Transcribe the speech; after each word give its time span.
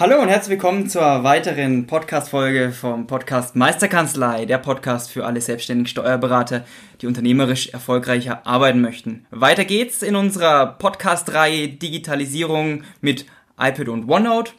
Hallo 0.00 0.22
und 0.22 0.28
herzlich 0.28 0.50
willkommen 0.50 0.88
zur 0.88 1.24
weiteren 1.24 1.88
Podcast-Folge 1.88 2.70
vom 2.70 3.08
Podcast 3.08 3.56
Meisterkanzlei, 3.56 4.44
der 4.44 4.58
Podcast 4.58 5.10
für 5.10 5.26
alle 5.26 5.40
selbstständigen 5.40 5.88
Steuerberater, 5.88 6.64
die 7.00 7.08
unternehmerisch 7.08 7.70
erfolgreicher 7.70 8.46
arbeiten 8.46 8.80
möchten. 8.80 9.26
Weiter 9.32 9.64
geht's 9.64 10.02
in 10.02 10.14
unserer 10.14 10.66
Podcast-Reihe 10.66 11.66
Digitalisierung 11.66 12.84
mit 13.00 13.26
iPad 13.58 13.88
und 13.88 14.08
OneNote 14.08 14.52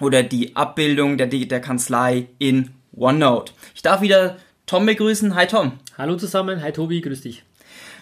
oder 0.00 0.24
die 0.24 0.56
Abbildung 0.56 1.16
der, 1.16 1.28
der 1.28 1.60
Kanzlei 1.60 2.26
in 2.40 2.70
OneNote. 2.96 3.52
Ich 3.76 3.82
darf 3.82 4.00
wieder 4.00 4.36
Tom 4.66 4.84
begrüßen. 4.84 5.36
Hi 5.36 5.46
Tom. 5.46 5.74
Hallo 5.96 6.16
zusammen, 6.16 6.60
hi 6.60 6.72
Tobi, 6.72 7.02
grüß 7.02 7.20
dich. 7.20 7.44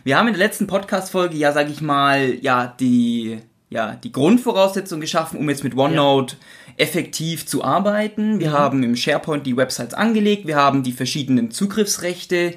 Wir 0.02 0.16
haben 0.16 0.28
in 0.28 0.32
der 0.32 0.46
letzten 0.46 0.66
Podcast-Folge 0.66 1.36
ja, 1.36 1.52
sag 1.52 1.68
ich 1.68 1.82
mal, 1.82 2.36
ja, 2.40 2.74
die, 2.80 3.40
ja, 3.68 3.96
die 3.96 4.12
Grundvoraussetzung 4.12 5.02
geschaffen, 5.02 5.38
um 5.38 5.50
jetzt 5.50 5.62
mit 5.62 5.76
OneNote 5.76 6.36
ja. 6.36 6.42
Effektiv 6.80 7.46
zu 7.46 7.62
arbeiten. 7.62 8.40
Wir 8.40 8.50
mhm. 8.50 8.52
haben 8.52 8.82
im 8.82 8.96
SharePoint 8.96 9.46
die 9.46 9.56
Websites 9.56 9.94
angelegt, 9.94 10.46
wir 10.46 10.56
haben 10.56 10.82
die 10.82 10.92
verschiedenen 10.92 11.50
Zugriffsrechte 11.50 12.54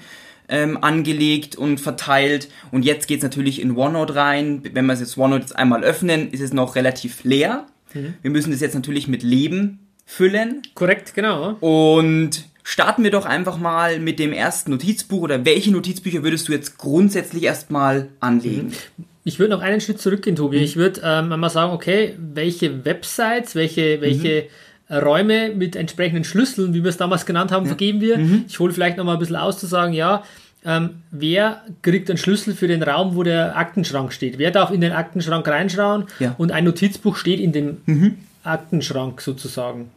ähm, 0.50 0.82
angelegt 0.82 1.56
und 1.56 1.80
verteilt. 1.80 2.50
Und 2.72 2.86
jetzt 2.86 3.08
geht's 3.08 3.24
natürlich 3.24 3.62
in 3.62 3.76
OneNote 3.76 4.16
rein. 4.16 4.62
Wenn 4.74 4.86
wir 4.86 4.94
jetzt 4.94 5.18
OneNote 5.18 5.42
jetzt 5.42 5.56
einmal 5.56 5.84
öffnen, 5.84 6.32
ist 6.32 6.42
es 6.42 6.54
noch 6.54 6.76
relativ 6.76 7.24
leer. 7.24 7.68
Mhm. 7.94 8.16
Wir 8.22 8.32
müssen 8.32 8.52
das 8.52 8.62
jetzt 8.62 8.76
natürlich 8.76 9.08
mit 9.08 9.24
Leben 9.24 9.88
füllen. 10.06 10.62
Korrekt, 10.74 11.14
genau. 11.14 11.56
Und 11.60 12.46
starten 12.64 13.04
wir 13.04 13.12
doch 13.12 13.26
einfach 13.26 13.58
mal 13.58 14.00
mit 14.00 14.20
dem 14.20 14.34
ersten 14.34 14.72
Notizbuch 14.72 15.22
oder 15.22 15.46
welche 15.46 15.72
Notizbücher 15.72 16.24
würdest 16.24 16.48
du 16.48 16.52
jetzt 16.52 16.78
grundsätzlich 16.78 17.44
erstmal 17.44 18.10
anlegen? 18.20 18.74
Mhm. 18.98 19.06
Ich 19.24 19.40
würde 19.40 19.52
noch 19.52 19.62
einen 19.62 19.80
Schritt 19.80 20.02
zurückgehen, 20.02 20.36
Tobi. 20.36 20.58
Mhm. 20.58 20.64
Ich 20.64 20.76
würde 20.76 21.02
ähm, 21.04 21.30
mal 21.30 21.50
sagen, 21.50 21.74
okay, 21.74 22.16
welche 22.18 22.86
Websites, 22.86 23.56
welche, 23.56 24.02
welche 24.02 24.48
mhm. 24.90 24.96
Räume 24.96 25.50
mit 25.50 25.76
entsprechenden 25.76 26.24
Schlüsseln, 26.24 26.74
wie 26.74 26.84
wir 26.84 26.90
es 26.90 26.98
damals 26.98 27.26
genannt 27.26 27.52
haben, 27.52 27.66
ja. 27.66 27.70
vergeben 27.70 28.02
wir. 28.02 28.18
Mhm. 28.18 28.46
Ich 28.48 28.60
hole 28.60 28.74
vielleicht 28.74 28.98
noch 28.98 29.06
mal 29.06 29.14
ein 29.14 29.20
bisschen 29.20 29.38
aus 29.38 29.60
zu 29.60 29.66
sagen, 29.66 29.94
ja, 29.94 30.24
ähm, 30.66 31.02
wer 31.12 31.62
kriegt 31.82 32.10
einen 32.10 32.18
Schlüssel 32.18 32.54
für 32.54 32.68
den 32.68 32.84
Raum, 32.84 33.16
wo 33.16 33.24
der 33.24 33.58
Aktenschrank 33.58 34.14
steht? 34.14 34.38
Wer 34.38 34.52
darf 34.52 34.72
in 34.72 34.82
den 34.82 34.92
Aktenschrank 34.92 35.48
reinschauen? 35.48 36.06
Ja. 36.20 36.36
Und 36.38 36.52
ein 36.52 36.64
Notizbuch 36.64 37.18
steht 37.18 37.40
in 37.40 37.52
dem 37.52 37.78
mhm. 37.86 38.18
Aktenschrank 38.44 39.22
sozusagen. 39.22 39.90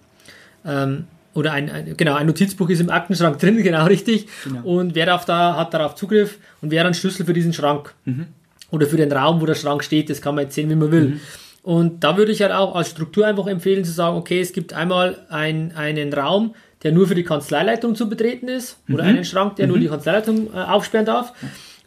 Ähm, 0.65 1.05
oder 1.35 1.53
ein, 1.53 1.71
ein, 1.71 1.97
genau, 1.97 2.15
ein 2.15 2.27
Notizbuch 2.27 2.69
ist 2.71 2.81
im 2.81 2.91
Aktenschrank 2.91 3.39
drin, 3.41 3.63
genau 3.63 3.87
richtig. 3.87 4.27
Genau. 4.45 4.63
Und 4.63 4.95
wer 4.95 5.07
darf 5.07 5.25
da, 5.25 5.57
hat 5.57 5.75
darauf 5.75 5.95
Zugriff 5.95 6.39
und 6.63 6.71
wer 6.71 6.81
hat 6.81 6.87
einen 6.87 6.95
Schlüssel 6.95 7.27
für 7.27 7.33
diesen 7.33 7.53
Schrank? 7.53 7.95
Mhm. 8.05 8.27
Oder 8.71 8.87
für 8.87 8.97
den 8.97 9.13
Raum, 9.13 9.41
wo 9.41 9.47
der 9.47 9.55
Schrank 9.55 9.85
steht, 9.85 10.11
das 10.11 10.21
kann 10.21 10.35
man 10.35 10.45
jetzt 10.45 10.55
sehen, 10.55 10.69
wie 10.71 10.75
man 10.75 10.91
will. 10.91 11.09
Mhm. 11.09 11.21
Und 11.63 12.05
da 12.05 12.17
würde 12.17 12.31
ich 12.31 12.43
halt 12.43 12.53
auch 12.53 12.75
als 12.75 12.91
Struktur 12.91 13.27
einfach 13.27 13.47
empfehlen 13.49 13.85
zu 13.85 13.91
sagen, 13.91 14.17
okay, 14.17 14.41
es 14.41 14.53
gibt 14.53 14.73
einmal 14.73 15.19
ein, 15.29 15.73
einen 15.75 16.13
Raum, 16.13 16.55
der 16.83 16.93
nur 16.93 17.09
für 17.09 17.17
die 17.17 17.25
Kanzleileitung 17.25 17.97
zu 17.97 18.09
betreten 18.09 18.49
ist, 18.49 18.79
oder 18.89 19.03
mhm. 19.03 19.09
einen 19.09 19.25
Schrank, 19.25 19.57
der 19.57 19.67
mhm. 19.67 19.73
nur 19.73 19.81
die 19.81 19.89
Kanzleileitung 19.89 20.55
äh, 20.55 20.59
aufsperren 20.59 21.07
darf. 21.07 21.33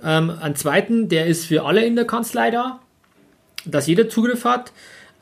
Ähm, 0.03 0.31
einen 0.41 0.55
zweiten, 0.55 1.07
der 1.07 1.27
ist 1.27 1.45
für 1.45 1.65
alle 1.65 1.85
in 1.85 1.95
der 1.95 2.05
Kanzlei 2.05 2.51
da, 2.51 2.79
dass 3.65 3.87
jeder 3.87 4.09
Zugriff 4.09 4.45
hat. 4.45 4.73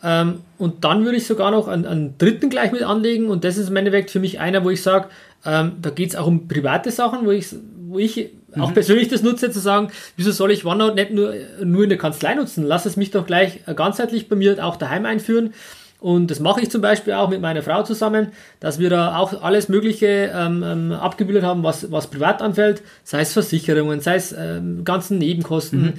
Ähm, 0.04 0.42
und 0.58 0.84
dann 0.84 1.06
würde 1.06 1.18
ich 1.18 1.28
sogar 1.28 1.52
noch 1.52 1.68
einen, 1.68 1.86
einen, 1.86 2.18
dritten 2.18 2.50
gleich 2.50 2.72
mit 2.72 2.84
anlegen 2.84 3.30
und 3.30 3.44
das 3.44 3.58
ist 3.58 3.70
im 3.70 3.76
Endeffekt 3.76 4.12
für 4.12 4.20
mich 4.20 4.40
einer, 4.40 4.64
wo 4.64 4.70
ich 4.70 4.84
sage, 4.84 5.10
ähm, 5.46 5.74
da 5.82 5.90
geht 5.90 6.10
es 6.10 6.16
auch 6.16 6.28
um 6.28 6.48
private 6.48 6.92
Sachen, 6.92 7.26
wo 7.26 7.32
ich, 7.32 7.48
wo 7.88 7.98
ich 7.98 8.30
mhm. 8.58 8.64
auch 8.64 8.74
persönlich 8.74 9.08
das 9.08 9.24
nutze, 9.24 9.52
zu 9.52 9.60
sagen, 9.60 9.90
wieso 10.16 10.32
soll 10.32 10.52
ich 10.52 10.66
OneNote 10.66 10.96
nicht 10.96 11.12
nur, 11.12 11.34
nur 11.64 11.84
in 11.84 11.90
der 11.90 11.98
Kanzlei 11.98 12.36
nutzen? 12.36 12.64
Lass 12.64 12.86
es 12.86 12.98
mich 12.98 13.12
doch 13.12 13.26
gleich 13.26 13.62
ganzheitlich 13.76 14.30
bei 14.30 14.36
mir 14.36 14.64
auch 14.66 14.76
daheim 14.76 15.06
einführen. 15.06 15.54
Und 16.00 16.30
das 16.30 16.40
mache 16.40 16.62
ich 16.62 16.70
zum 16.70 16.82
Beispiel 16.82 17.14
auch 17.14 17.30
mit 17.30 17.42
meiner 17.42 17.64
Frau 17.64 17.82
zusammen, 17.82 18.28
dass 18.60 18.78
wir 18.78 18.90
da 18.90 19.18
auch 19.18 19.42
alles 19.42 19.68
Mögliche 19.68 20.32
ähm, 20.34 20.64
ähm, 20.64 20.92
abgebildet 20.92 21.44
haben, 21.44 21.64
was, 21.64 21.92
was 21.92 22.08
privat 22.08 22.42
anfällt, 22.42 22.84
sei 23.04 23.22
es 23.22 23.34
Versicherungen, 23.34 24.00
sei 24.00 24.16
es 24.16 24.32
ähm, 24.32 24.86
ganzen 24.86 25.18
Nebenkosten, 25.18 25.82
mhm. 25.82 25.94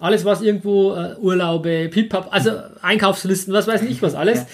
alles 0.00 0.24
was 0.24 0.42
irgendwo 0.42 0.94
äh, 0.94 1.14
Urlaube, 1.20 1.88
Pipap, 1.88 2.28
also 2.32 2.50
Einkaufslisten, 2.82 3.54
was 3.54 3.68
weiß 3.68 3.82
ich 3.82 4.02
was 4.02 4.16
alles. 4.16 4.40
Ja. 4.40 4.46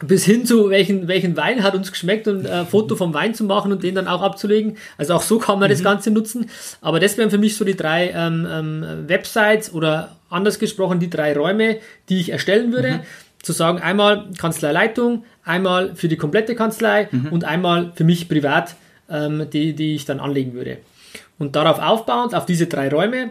Bis 0.00 0.24
hin 0.24 0.46
zu 0.46 0.70
welchen, 0.70 1.08
welchen 1.08 1.36
Wein 1.36 1.62
hat 1.62 1.74
uns 1.74 1.90
geschmeckt 1.90 2.28
und 2.28 2.44
äh, 2.44 2.64
Foto 2.64 2.94
vom 2.94 3.14
Wein 3.14 3.34
zu 3.34 3.44
machen 3.44 3.72
und 3.72 3.82
den 3.82 3.96
dann 3.96 4.06
auch 4.06 4.22
abzulegen. 4.22 4.76
Also 4.96 5.14
auch 5.14 5.22
so 5.22 5.38
kann 5.38 5.58
man 5.58 5.68
mhm. 5.68 5.72
das 5.72 5.82
Ganze 5.82 6.10
nutzen. 6.10 6.48
Aber 6.80 7.00
das 7.00 7.16
wären 7.18 7.30
für 7.30 7.38
mich 7.38 7.56
so 7.56 7.64
die 7.64 7.76
drei 7.76 8.10
ähm, 8.10 8.46
ähm, 8.50 8.84
Websites 9.08 9.72
oder 9.72 10.16
anders 10.30 10.58
gesprochen 10.58 11.00
die 11.00 11.10
drei 11.10 11.36
Räume, 11.36 11.78
die 12.08 12.20
ich 12.20 12.30
erstellen 12.30 12.72
würde. 12.72 12.98
Mhm 12.98 13.00
zu 13.42 13.52
sagen, 13.52 13.78
einmal 13.78 14.26
Kanzleileitung, 14.36 15.24
einmal 15.44 15.94
für 15.94 16.08
die 16.08 16.16
komplette 16.16 16.54
Kanzlei 16.54 17.08
mhm. 17.10 17.28
und 17.28 17.44
einmal 17.44 17.92
für 17.94 18.04
mich 18.04 18.28
privat, 18.28 18.74
ähm, 19.08 19.48
die, 19.52 19.74
die 19.74 19.94
ich 19.94 20.04
dann 20.04 20.20
anlegen 20.20 20.54
würde. 20.54 20.78
Und 21.38 21.54
darauf 21.56 21.78
aufbauend, 21.78 22.34
auf 22.34 22.46
diese 22.46 22.66
drei 22.66 22.88
Räume, 22.88 23.30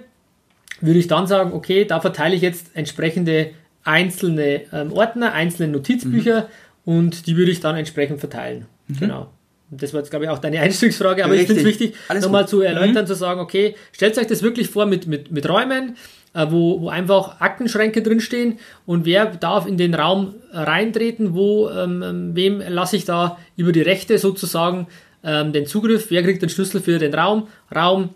würde 0.80 1.00
ich 1.00 1.08
dann 1.08 1.28
sagen, 1.28 1.54
okay, 1.54 1.86
da 1.86 2.00
verteile 2.00 2.36
ich 2.36 2.42
jetzt 2.42 2.72
entsprechende 2.74 3.52
einzelne 3.88 4.64
ähm, 4.74 4.92
Ordner, 4.92 5.34
einzelne 5.34 5.72
Notizbücher 5.72 6.50
mhm. 6.86 6.94
und 6.94 7.28
die 7.28 7.38
würde 7.38 7.52
ich 7.52 7.62
dann 7.62 7.76
entsprechend 7.76 8.20
verteilen. 8.20 8.66
Mhm. 8.88 9.00
Genau. 9.00 9.30
Und 9.72 9.82
das 9.82 9.94
war 9.94 10.02
jetzt, 10.02 10.10
glaube 10.10 10.26
ich, 10.26 10.32
auch 10.32 10.40
deine 10.40 10.60
Einstiegsfrage, 10.62 11.24
aber 11.24 11.34
Richtig. 11.34 11.58
ich 11.58 11.64
finde 11.64 11.70
es 11.70 11.80
wichtig, 11.80 12.22
nochmal 12.22 12.48
zu 12.48 12.62
erläutern, 12.62 13.06
mhm. 13.06 13.08
zu 13.08 13.16
sagen, 13.16 13.40
okay, 13.40 13.76
stellt 13.94 14.18
euch 14.18 14.28
das 14.28 14.44
wirklich 14.44 14.70
vor 14.70 14.86
mit, 14.86 15.08
mit, 15.08 15.32
mit 15.32 15.48
Räumen, 15.48 15.96
äh, 16.34 16.48
wo, 16.50 16.82
wo 16.82 16.90
einfach 16.90 17.40
Aktenschränke 17.40 18.02
drinstehen 18.02 18.60
und 18.86 19.06
wer 19.06 19.26
darf 19.26 19.66
in 19.66 19.78
den 19.78 19.94
Raum 19.94 20.36
reintreten, 20.52 21.34
wo, 21.34 21.70
ähm, 21.70 22.04
ähm, 22.04 22.36
wem 22.36 22.62
lasse 22.68 22.98
ich 22.98 23.06
da 23.06 23.38
über 23.56 23.72
die 23.72 23.82
Rechte 23.82 24.18
sozusagen 24.18 24.88
ähm, 25.24 25.54
den 25.54 25.66
Zugriff, 25.66 26.08
wer 26.10 26.24
kriegt 26.24 26.42
den 26.42 26.50
Schlüssel 26.50 26.82
für 26.82 27.00
den 27.00 27.14
Raum, 27.14 27.48
Raum 27.74 28.10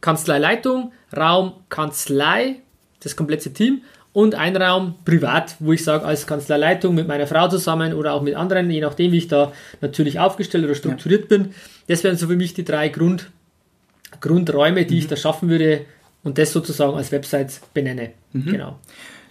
Kanzleileitung, 0.00 0.92
Raum 1.14 1.52
Kanzlei, 1.68 2.56
das 3.00 3.14
komplette 3.14 3.52
Team 3.52 3.82
und 4.14 4.36
ein 4.36 4.56
Raum 4.56 4.94
privat, 5.04 5.56
wo 5.58 5.72
ich 5.72 5.84
sage, 5.84 6.06
als 6.06 6.26
Kanzleileitung 6.26 6.94
mit 6.94 7.06
meiner 7.06 7.26
Frau 7.26 7.48
zusammen 7.48 7.92
oder 7.92 8.14
auch 8.14 8.22
mit 8.22 8.36
anderen, 8.36 8.70
je 8.70 8.80
nachdem, 8.80 9.12
wie 9.12 9.18
ich 9.18 9.28
da 9.28 9.52
natürlich 9.82 10.20
aufgestellt 10.20 10.64
oder 10.64 10.76
strukturiert 10.76 11.22
ja. 11.22 11.36
bin. 11.36 11.54
Das 11.88 12.04
wären 12.04 12.16
so 12.16 12.28
für 12.28 12.36
mich 12.36 12.54
die 12.54 12.64
drei 12.64 12.88
Grund, 12.88 13.30
Grundräume, 14.20 14.86
die 14.86 14.94
mhm. 14.94 15.00
ich 15.00 15.08
da 15.08 15.16
schaffen 15.16 15.50
würde, 15.50 15.84
und 16.22 16.38
das 16.38 16.52
sozusagen 16.52 16.96
als 16.96 17.12
Website 17.12 17.60
benenne. 17.74 18.12
Mhm. 18.32 18.46
Genau. 18.46 18.78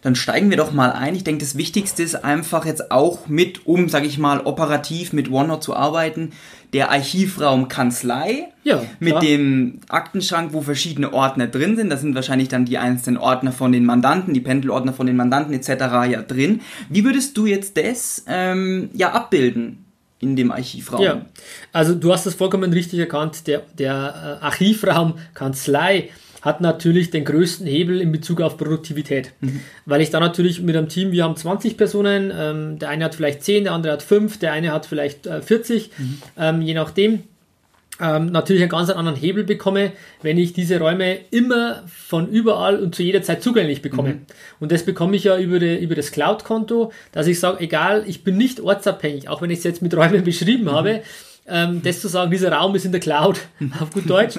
Dann 0.04 0.16
steigen 0.16 0.50
wir 0.50 0.58
doch 0.58 0.74
mal 0.74 0.92
ein. 0.92 1.16
Ich 1.16 1.24
denke, 1.24 1.44
das 1.44 1.58
Wichtigste 1.58 2.04
ist 2.04 2.24
einfach 2.24 2.66
jetzt 2.66 2.92
auch 2.92 3.28
mit, 3.28 3.66
um, 3.66 3.88
sage 3.90 4.06
ich 4.06 4.18
mal, 4.18 4.42
operativ 4.42 5.14
mit 5.14 5.32
OneNote 5.32 5.62
zu 5.62 5.76
arbeiten, 5.76 6.34
der 6.74 6.92
Archivraum 6.92 7.68
Kanzlei 7.68 8.50
ja, 8.64 8.84
mit 9.00 9.22
dem 9.22 9.80
Aktenschrank, 9.90 10.54
wo 10.54 10.62
verschiedene 10.62 11.14
Ordner 11.14 11.48
drin 11.48 11.78
sind. 11.78 11.90
Da 11.90 11.98
sind 11.98 12.16
wahrscheinlich 12.16 12.50
dann 12.50 12.66
die 12.66 12.78
einzelnen 12.78 13.18
Ordner 13.18 13.52
von 13.52 13.72
den 13.72 13.86
Mandanten, 13.86 14.34
die 14.34 14.42
Pendelordner 14.42 14.92
von 14.92 15.08
den 15.08 15.16
Mandanten 15.16 15.54
etc. 15.54 15.70
ja 16.12 16.22
drin. 16.22 16.62
Wie 16.90 17.06
würdest 17.06 17.38
du 17.38 17.46
jetzt 17.46 17.78
das 17.78 18.26
ähm, 18.28 18.90
ja 18.94 19.12
abbilden? 19.12 19.80
in 20.20 20.38
dem 20.38 20.52
Archivraum. 20.52 21.02
Ja, 21.02 21.26
also 21.74 21.94
du 21.94 22.14
hast 22.14 22.26
das 22.26 22.36
vollkommen 22.36 22.72
richtig 22.72 22.98
erkannt. 22.98 23.46
Der, 23.46 23.64
der 23.78 24.40
äh, 24.42 24.46
Archivraum 24.46 25.16
Kanzlei 25.34 26.12
hat 26.44 26.60
natürlich 26.60 27.10
den 27.10 27.24
größten 27.24 27.66
Hebel 27.66 28.02
in 28.02 28.12
Bezug 28.12 28.42
auf 28.42 28.58
Produktivität. 28.58 29.32
Mhm. 29.40 29.62
Weil 29.86 30.02
ich 30.02 30.10
da 30.10 30.20
natürlich 30.20 30.62
mit 30.62 30.76
einem 30.76 30.90
Team, 30.90 31.14
wir 31.14 31.24
haben 31.24 31.38
20 31.38 31.78
Personen, 31.78 32.34
ähm, 32.38 32.80
der 32.80 32.90
eine 32.90 33.06
hat 33.06 33.16
vielleicht 33.16 33.44
10, 33.44 33.64
der 33.64 33.74
andere 33.74 33.94
hat 33.94 34.04
5, 34.04 34.40
der 34.40 34.52
eine 34.52 34.74
hat 34.74 34.86
vielleicht 34.86 35.26
äh, 35.26 35.42
40, 35.42 35.90
mhm. 35.98 36.22
ähm, 36.38 36.62
je 36.62 36.74
nachdem. 36.74 37.24
Ähm, 38.02 38.26
natürlich 38.26 38.64
einen 38.64 38.72
ganz 38.72 38.90
anderen 38.90 39.18
Hebel 39.18 39.44
bekomme, 39.44 39.92
wenn 40.24 40.40
ich 40.40 40.52
diese 40.52 40.80
Räume 40.80 41.20
immer 41.30 41.84
von 41.88 42.28
überall 42.28 42.80
und 42.80 42.96
zu 42.96 43.04
jeder 43.04 43.22
Zeit 43.22 43.44
zugänglich 43.44 43.84
bekomme. 43.84 44.16
Mhm. 44.16 44.22
Und 44.60 44.72
das 44.72 44.84
bekomme 44.84 45.16
ich 45.16 45.26
ja 45.26 45.38
über, 45.38 45.60
die, 45.60 45.78
über 45.78 45.94
das 45.94 46.12
Cloud-Konto, 46.12 46.92
dass 47.12 47.28
ich 47.28 47.40
sage, 47.40 47.60
egal, 47.62 48.04
ich 48.08 48.24
bin 48.24 48.36
nicht 48.36 48.60
ortsabhängig, 48.60 49.30
auch 49.30 49.44
wenn 49.44 49.52
ich 49.52 49.60
es 49.60 49.64
jetzt 49.64 49.84
mit 49.84 49.96
Räumen 49.96 50.24
beschrieben 50.26 50.64
mhm. 50.64 50.72
habe, 50.72 51.02
ähm, 51.48 51.82
das 51.84 52.02
zu 52.02 52.08
sagen, 52.08 52.32
dieser 52.32 52.52
Raum 52.52 52.76
ist 52.76 52.86
in 52.86 52.92
der 52.92 53.02
Cloud, 53.02 53.40
auf 53.80 53.92
gut 53.92 54.10
Deutsch. 54.10 54.36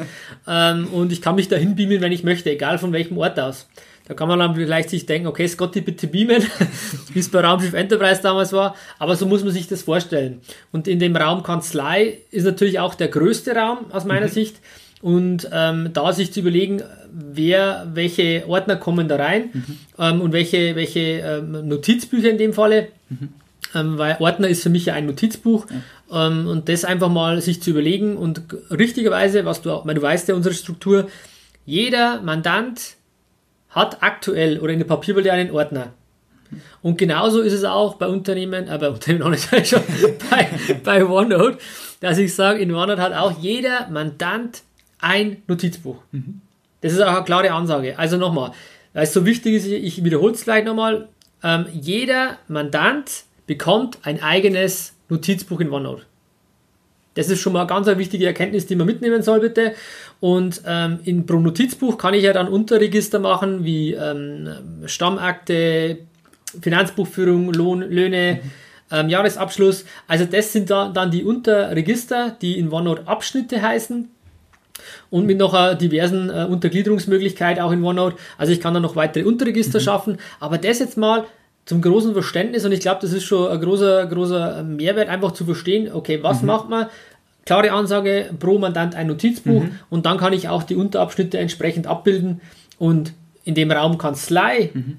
ähm, 0.46 0.86
und 0.88 1.12
ich 1.12 1.20
kann 1.20 1.34
mich 1.34 1.48
dahin 1.48 1.76
beamen, 1.76 2.00
wenn 2.00 2.12
ich 2.12 2.24
möchte, 2.24 2.50
egal 2.50 2.78
von 2.78 2.92
welchem 2.92 3.18
Ort 3.18 3.38
aus. 3.38 3.66
Da 4.06 4.12
kann 4.12 4.28
man 4.28 4.38
dann 4.38 4.54
vielleicht 4.54 4.90
sich 4.90 5.06
denken, 5.06 5.28
okay, 5.28 5.48
Scotty, 5.48 5.80
bitte 5.80 6.06
beamen, 6.06 6.42
wie 7.14 7.18
es 7.18 7.30
bei 7.30 7.40
Raumschiff 7.40 7.72
Enterprise 7.72 8.20
damals 8.22 8.52
war. 8.52 8.76
Aber 8.98 9.16
so 9.16 9.26
muss 9.26 9.42
man 9.42 9.52
sich 9.52 9.66
das 9.66 9.82
vorstellen. 9.82 10.40
Und 10.72 10.88
in 10.88 10.98
dem 10.98 11.16
Raum 11.16 11.42
Kanzlei 11.42 12.18
ist 12.30 12.44
natürlich 12.44 12.80
auch 12.80 12.94
der 12.94 13.08
größte 13.08 13.54
Raum 13.54 13.86
aus 13.92 14.04
meiner 14.04 14.26
mhm. 14.26 14.32
Sicht. 14.32 14.56
Und 15.00 15.48
ähm, 15.52 15.90
da 15.92 16.12
sich 16.12 16.32
zu 16.32 16.40
überlegen, 16.40 16.82
wer, 17.12 17.90
welche 17.94 18.44
Ordner 18.46 18.76
kommen 18.76 19.08
da 19.08 19.16
rein 19.16 19.50
mhm. 19.52 19.78
ähm, 19.98 20.20
und 20.20 20.32
welche, 20.32 20.76
welche 20.76 21.00
ähm, 21.00 21.68
Notizbücher 21.68 22.30
in 22.30 22.38
dem 22.38 22.52
Falle. 22.52 22.88
Mhm. 23.08 23.30
Ähm, 23.74 23.98
weil 23.98 24.16
Ordner 24.20 24.48
ist 24.48 24.62
für 24.62 24.70
mich 24.70 24.86
ja 24.86 24.94
ein 24.94 25.06
Notizbuch. 25.06 25.66
Ja. 26.10 26.26
Ähm, 26.26 26.46
und 26.46 26.68
das 26.68 26.84
einfach 26.84 27.08
mal 27.08 27.40
sich 27.40 27.62
zu 27.62 27.70
überlegen 27.70 28.16
und 28.16 28.42
richtigerweise, 28.70 29.44
was 29.44 29.62
du 29.62 29.70
auch, 29.72 29.86
weil 29.86 29.94
du 29.94 30.02
weißt 30.02 30.28
ja 30.28 30.34
unsere 30.34 30.54
Struktur, 30.54 31.08
jeder 31.66 32.20
Mandant 32.20 32.96
hat 33.70 34.02
aktuell 34.02 34.60
oder 34.60 34.72
in 34.72 34.78
der 34.78 34.86
Papierwelt 34.86 35.28
einen 35.28 35.50
Ordner. 35.50 35.92
Und 36.82 36.98
genauso 36.98 37.40
ist 37.40 37.52
es 37.52 37.64
auch 37.64 37.94
bei 37.94 38.06
Unternehmen, 38.06 38.68
äh, 38.68 38.78
bei 38.78 38.90
Unternehmen 38.90 39.24
auch 39.24 39.30
nicht 39.30 39.48
schon, 39.66 39.82
bei, 40.30 40.48
bei 40.84 41.04
OneNote, 41.04 41.58
dass 42.00 42.18
ich 42.18 42.34
sage, 42.34 42.60
in 42.60 42.72
OneNote 42.72 43.02
hat 43.02 43.12
auch 43.12 43.38
jeder 43.40 43.88
Mandant 43.88 44.62
ein 45.00 45.42
Notizbuch. 45.46 45.96
Mhm. 46.12 46.40
Das 46.80 46.92
ist 46.92 47.00
auch 47.00 47.14
eine 47.14 47.24
klare 47.24 47.50
Ansage. 47.50 47.98
Also 47.98 48.18
nochmal, 48.18 48.52
weil 48.92 49.04
es 49.04 49.12
so 49.12 49.24
wichtig 49.24 49.54
ist, 49.54 49.66
ich 49.66 50.04
wiederhole 50.04 50.34
es 50.34 50.44
gleich 50.44 50.64
nochmal, 50.64 51.08
ähm, 51.42 51.66
jeder 51.72 52.38
Mandant 52.48 53.24
bekommt 53.46 53.98
ein 54.02 54.22
eigenes 54.22 54.94
Notizbuch 55.08 55.60
in 55.60 55.70
OneNote. 55.70 56.02
Das 57.14 57.28
ist 57.28 57.40
schon 57.40 57.52
mal 57.52 57.60
eine 57.60 57.68
ganz 57.68 57.86
wichtige 57.86 58.26
Erkenntnis, 58.26 58.66
die 58.66 58.76
man 58.76 58.86
mitnehmen 58.86 59.22
soll, 59.22 59.40
bitte. 59.40 59.74
Und 60.20 60.62
ähm, 60.66 60.98
in 61.04 61.26
pro 61.26 61.38
Notizbuch 61.38 61.96
kann 61.96 62.14
ich 62.14 62.24
ja 62.24 62.32
dann 62.32 62.48
Unterregister 62.48 63.20
machen, 63.20 63.64
wie 63.64 63.94
ähm, 63.94 64.48
Stammakte, 64.86 65.98
Finanzbuchführung, 66.60 67.52
Lohn, 67.52 67.82
Löhne, 67.82 68.40
mhm. 68.42 68.50
ähm, 68.90 69.08
Jahresabschluss. 69.08 69.84
Also 70.08 70.24
das 70.24 70.52
sind 70.52 70.70
da, 70.70 70.88
dann 70.88 71.10
die 71.10 71.24
Unterregister, 71.24 72.36
die 72.40 72.58
in 72.58 72.72
OneNote 72.72 73.06
Abschnitte 73.06 73.62
heißen. 73.62 74.10
Und 75.08 75.26
mit 75.26 75.38
noch 75.38 75.54
einer 75.54 75.76
diversen 75.76 76.30
äh, 76.30 76.46
Untergliederungsmöglichkeit 76.50 77.60
auch 77.60 77.70
in 77.70 77.84
OneNote. 77.84 78.16
Also 78.38 78.52
ich 78.52 78.60
kann 78.60 78.74
dann 78.74 78.82
noch 78.82 78.96
weitere 78.96 79.24
Unterregister 79.24 79.78
mhm. 79.78 79.84
schaffen. 79.84 80.18
Aber 80.40 80.58
das 80.58 80.80
jetzt 80.80 80.96
mal 80.96 81.26
zum 81.66 81.80
großen 81.80 82.12
Verständnis 82.12 82.64
und 82.64 82.72
ich 82.72 82.80
glaube, 82.80 83.00
das 83.00 83.12
ist 83.12 83.24
schon 83.24 83.50
ein 83.50 83.60
großer, 83.60 84.06
großer 84.06 84.62
Mehrwert, 84.62 85.08
einfach 85.08 85.32
zu 85.32 85.44
verstehen, 85.44 85.90
okay, 85.92 86.22
was 86.22 86.42
mhm. 86.42 86.46
macht 86.46 86.68
man? 86.68 86.86
Klare 87.46 87.72
Ansage, 87.72 88.30
pro 88.38 88.58
Mandant 88.58 88.94
ein 88.94 89.06
Notizbuch 89.06 89.64
mhm. 89.64 89.78
und 89.90 90.06
dann 90.06 90.18
kann 90.18 90.32
ich 90.32 90.48
auch 90.48 90.62
die 90.62 90.76
Unterabschnitte 90.76 91.38
entsprechend 91.38 91.86
abbilden 91.86 92.40
und 92.78 93.12
in 93.44 93.54
dem 93.54 93.70
Raum 93.70 93.98
Kanzlei, 93.98 94.70
mhm. 94.72 94.98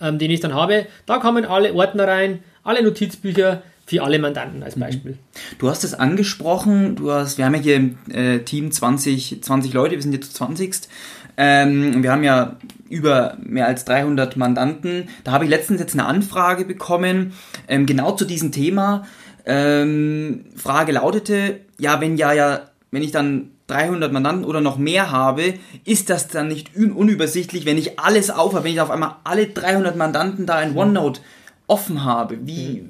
ähm, 0.00 0.18
den 0.18 0.30
ich 0.30 0.40
dann 0.40 0.54
habe, 0.54 0.86
da 1.06 1.18
kommen 1.18 1.44
alle 1.44 1.74
Ordner 1.74 2.06
rein, 2.06 2.40
alle 2.64 2.82
Notizbücher 2.82 3.62
für 3.90 4.04
alle 4.04 4.20
Mandanten 4.20 4.62
als 4.62 4.76
mhm. 4.76 4.80
Beispiel. 4.80 5.18
Du 5.58 5.68
hast 5.68 5.82
es 5.82 5.94
angesprochen, 5.94 6.94
du 6.94 7.10
hast, 7.10 7.38
wir 7.38 7.44
haben 7.44 7.56
ja 7.56 7.60
hier 7.60 7.76
im 7.76 7.98
äh, 8.08 8.38
Team 8.38 8.70
20, 8.70 9.42
20 9.42 9.72
Leute, 9.72 9.96
wir 9.96 10.02
sind 10.02 10.12
jetzt 10.12 10.36
20. 10.36 10.82
Ähm, 11.36 12.00
wir 12.00 12.12
haben 12.12 12.22
ja 12.22 12.56
über 12.88 13.36
mehr 13.42 13.66
als 13.66 13.84
300 13.86 14.36
Mandanten. 14.36 15.08
Da 15.24 15.32
habe 15.32 15.44
ich 15.44 15.50
letztens 15.50 15.80
jetzt 15.80 15.94
eine 15.94 16.06
Anfrage 16.06 16.64
bekommen, 16.64 17.32
ähm, 17.66 17.84
genau 17.84 18.12
zu 18.12 18.24
diesem 18.24 18.52
Thema. 18.52 19.06
Ähm, 19.44 20.44
Frage 20.54 20.92
lautete, 20.92 21.58
ja, 21.76 22.00
wenn 22.00 22.16
ja, 22.16 22.32
ja, 22.32 22.70
wenn 22.92 23.02
ich 23.02 23.10
dann 23.10 23.50
300 23.66 24.12
Mandanten 24.12 24.44
oder 24.44 24.60
noch 24.60 24.78
mehr 24.78 25.10
habe, 25.10 25.54
ist 25.84 26.10
das 26.10 26.28
dann 26.28 26.46
nicht 26.46 26.76
un 26.76 26.92
unübersichtlich, 26.92 27.66
wenn 27.66 27.76
ich 27.76 27.98
alles 27.98 28.30
aufhabe, 28.30 28.64
wenn 28.64 28.72
ich 28.72 28.80
auf 28.80 28.90
einmal 28.90 29.16
alle 29.24 29.48
300 29.48 29.96
Mandanten 29.96 30.46
da 30.46 30.62
in 30.62 30.76
OneNote 30.76 31.20
offen 31.66 32.04
habe? 32.04 32.38
Wie, 32.46 32.84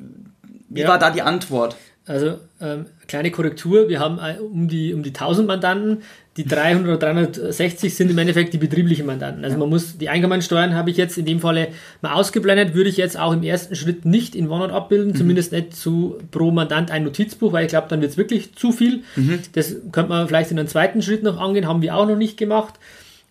wie 0.71 0.81
ja. 0.81 0.89
war 0.89 0.99
da 0.99 1.11
die 1.11 1.23
Antwort? 1.23 1.77
Also 2.07 2.39
ähm, 2.61 2.87
kleine 3.07 3.31
Korrektur, 3.31 3.89
wir 3.89 4.01
haben 4.01 4.19
äh, 4.19 4.41
um 4.41 4.67
die, 4.67 4.95
um 4.95 5.03
die 5.03 5.11
1000 5.11 5.47
Mandanten, 5.47 6.03
die 6.37 6.45
300 6.45 6.89
oder 6.89 6.97
360 6.97 7.95
sind 7.95 8.11
im 8.11 8.19
Endeffekt 8.19 8.53
die 8.53 8.59
betrieblichen 8.59 9.05
Mandanten. 9.05 9.45
Also 9.45 9.59
man 9.59 9.69
muss, 9.69 9.99
die 9.99 10.09
Einkommensteuern 10.09 10.75
habe 10.75 10.91
ich 10.91 10.97
jetzt 10.97 11.19
in 11.19 11.27
dem 11.27 11.41
Falle 11.41 11.69
mal 12.01 12.15
ausgeblendet, 12.15 12.75
würde 12.75 12.89
ich 12.89 12.97
jetzt 12.97 13.19
auch 13.19 13.33
im 13.33 13.43
ersten 13.43 13.77
Schritt 13.77 14.07
nicht 14.07 14.35
in 14.35 14.49
OneNote 14.51 14.73
abbilden, 14.73 15.13
mhm. 15.13 15.17
zumindest 15.17 15.53
nicht 15.53 15.77
zu 15.77 16.19
pro 16.31 16.51
Mandant 16.51 16.91
ein 16.91 17.05
Notizbuch, 17.05 17.53
weil 17.53 17.67
ich 17.67 17.71
glaube, 17.71 17.87
dann 17.89 18.01
wird 18.01 18.13
es 18.13 18.17
wirklich 18.17 18.55
zu 18.55 18.73
viel. 18.73 19.03
Mhm. 19.17 19.41
Das 19.53 19.77
könnte 19.93 20.09
man 20.09 20.27
vielleicht 20.27 20.51
in 20.51 20.59
einem 20.59 20.69
zweiten 20.69 21.03
Schritt 21.03 21.23
noch 21.23 21.39
angehen, 21.39 21.69
haben 21.69 21.83
wir 21.83 21.95
auch 21.95 22.09
noch 22.09 22.17
nicht 22.17 22.37
gemacht. 22.37 22.75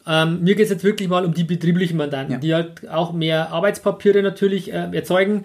Ähm, 0.08 0.44
mir 0.44 0.56
geht 0.56 0.66
es 0.66 0.72
jetzt 0.72 0.84
wirklich 0.84 1.10
mal 1.10 1.26
um 1.26 1.34
die 1.34 1.44
betrieblichen 1.44 1.98
Mandanten, 1.98 2.34
ja. 2.34 2.40
die 2.40 2.54
halt 2.54 2.90
auch 2.90 3.12
mehr 3.12 3.52
Arbeitspapiere 3.52 4.22
natürlich 4.22 4.72
äh, 4.72 4.90
erzeugen 4.94 5.44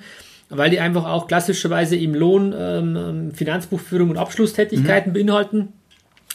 weil 0.48 0.70
die 0.70 0.80
einfach 0.80 1.04
auch 1.06 1.26
klassischerweise 1.26 1.96
im 1.96 2.14
Lohn, 2.14 2.54
ähm, 2.56 2.96
ähm, 2.96 3.32
Finanzbuchführung 3.32 4.10
und 4.10 4.18
Abschlusstätigkeiten 4.18 5.12
mhm. 5.12 5.14
beinhalten. 5.14 5.68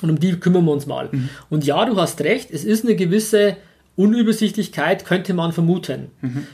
Und 0.01 0.09
um 0.09 0.19
die 0.19 0.33
kümmern 0.39 0.65
wir 0.65 0.71
uns 0.71 0.85
mal. 0.85 1.09
Mhm. 1.11 1.29
Und 1.49 1.65
ja, 1.65 1.85
du 1.85 1.97
hast 1.97 2.21
recht, 2.21 2.51
es 2.51 2.63
ist 2.63 2.85
eine 2.85 2.95
gewisse 2.95 3.57
Unübersichtlichkeit, 3.95 5.05
könnte 5.05 5.33
man 5.33 5.51
vermuten. 5.51 6.07
Mhm. 6.21 6.47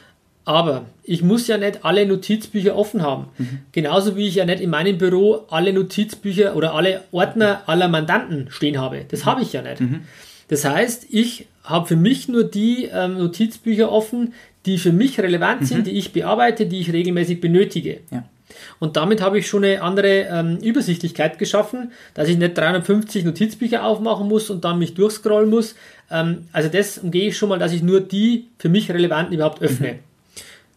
Aber 0.46 0.86
ich 1.04 1.24
muss 1.24 1.48
ja 1.48 1.57
nicht 1.57 1.86
alle 1.86 2.06
Notizbücher 2.06 2.75
offen 2.75 3.02
haben. 3.02 3.28
Mhm. 3.38 3.60
Genauso 3.72 4.16
wie 4.16 4.28
ich 4.28 4.36
ja 4.36 4.46
nicht 4.46 4.62
in 4.62 4.69
meinem 4.69 4.98
Büro 4.98 5.46
alle 5.50 5.74
Notizbücher 5.74 6.56
oder 6.56 6.74
alle 6.74 7.02
Ordner 7.12 7.63
aller 7.68 7.88
Mandanten 7.88 8.48
stehen 8.50 8.80
habe. 8.80 9.06
Das 9.10 9.22
mhm. 9.22 9.25
habe 9.25 9.42
ich 9.42 9.54
ja 9.54 9.62
nicht. 9.62 9.81
Mhm. 9.81 10.02
Das 10.48 10.66
heißt, 10.66 11.07
ich 11.10 11.48
habe 11.63 11.88
für 11.88 11.96
mich 11.96 12.28
nur 12.28 12.44
die 12.44 12.90
ähm, 12.94 13.18
Notizbücher 13.18 13.92
offen, 13.92 14.34
die 14.65 14.77
für 14.77 14.91
mich 14.91 15.19
relevant 15.19 15.62
mhm. 15.62 15.65
sind, 15.65 15.88
die 15.88 15.91
ich 15.91 16.13
bearbeite, 16.13 16.65
die 16.65 16.79
ich 16.79 16.91
regelmäßig 16.91 17.41
benötige. 17.41 18.00
Ja. 18.12 18.23
Und 18.79 18.95
damit 18.97 19.21
habe 19.21 19.39
ich 19.39 19.47
schon 19.47 19.63
eine 19.63 19.81
andere 19.81 20.27
ähm, 20.29 20.57
Übersichtlichkeit 20.57 21.39
geschaffen, 21.39 21.91
dass 22.13 22.29
ich 22.29 22.38
nicht 22.38 22.57
350 22.57 23.25
Notizbücher 23.25 23.83
aufmachen 23.83 24.27
muss 24.27 24.50
und 24.50 24.63
dann 24.63 24.79
mich 24.79 24.94
durchscrollen 24.94 25.50
muss. 25.50 25.75
Ähm, 26.12 26.47
also 26.51 26.69
das 26.69 26.97
umgehe 26.97 27.29
ich 27.29 27.38
schon 27.38 27.50
mal, 27.50 27.59
dass 27.59 27.73
ich 27.73 27.81
nur 27.81 28.01
die 28.01 28.47
für 28.57 28.69
mich 28.69 28.89
relevanten 28.91 29.33
überhaupt 29.33 29.62
öffne. 29.62 29.94
Mhm. 29.94 30.00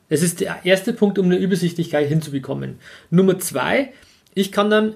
Das 0.08 0.22
ist 0.22 0.40
der 0.40 0.60
erste 0.64 0.92
Punkt, 0.92 1.18
um 1.18 1.26
eine 1.26 1.36
Übersichtlichkeit 1.36 2.08
hinzubekommen. 2.08 2.78
Nummer 3.10 3.38
zwei, 3.38 3.92
ich 4.34 4.52
kann 4.52 4.70
dann 4.70 4.94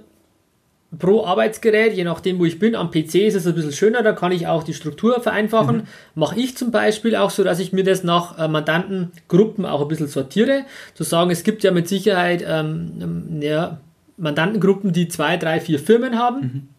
pro 0.98 1.24
Arbeitsgerät, 1.24 1.94
je 1.94 2.04
nachdem, 2.04 2.38
wo 2.38 2.44
ich 2.44 2.58
bin. 2.58 2.74
Am 2.74 2.90
PC 2.90 3.14
ist 3.16 3.34
es 3.34 3.46
ein 3.46 3.54
bisschen 3.54 3.72
schöner, 3.72 4.02
da 4.02 4.12
kann 4.12 4.32
ich 4.32 4.46
auch 4.46 4.62
die 4.62 4.74
Struktur 4.74 5.20
vereinfachen. 5.20 5.78
Mhm. 5.78 5.82
Mache 6.14 6.38
ich 6.38 6.56
zum 6.56 6.70
Beispiel 6.70 7.16
auch 7.16 7.30
so, 7.30 7.44
dass 7.44 7.60
ich 7.60 7.72
mir 7.72 7.84
das 7.84 8.04
nach 8.04 8.38
äh, 8.38 8.48
Mandantengruppen 8.48 9.64
auch 9.64 9.82
ein 9.82 9.88
bisschen 9.88 10.08
sortiere. 10.08 10.64
Zu 10.94 11.04
sagen, 11.04 11.30
es 11.30 11.44
gibt 11.44 11.62
ja 11.62 11.70
mit 11.70 11.88
Sicherheit 11.88 12.44
ähm, 12.46 12.93
ähm 13.00 13.43
ja, 13.43 13.78
Mandantengruppen, 14.17 14.93
die 14.93 15.08
zwei, 15.08 15.36
drei, 15.36 15.60
vier 15.60 15.78
Firmen 15.78 16.19
haben. 16.19 16.40
Mhm 16.40 16.71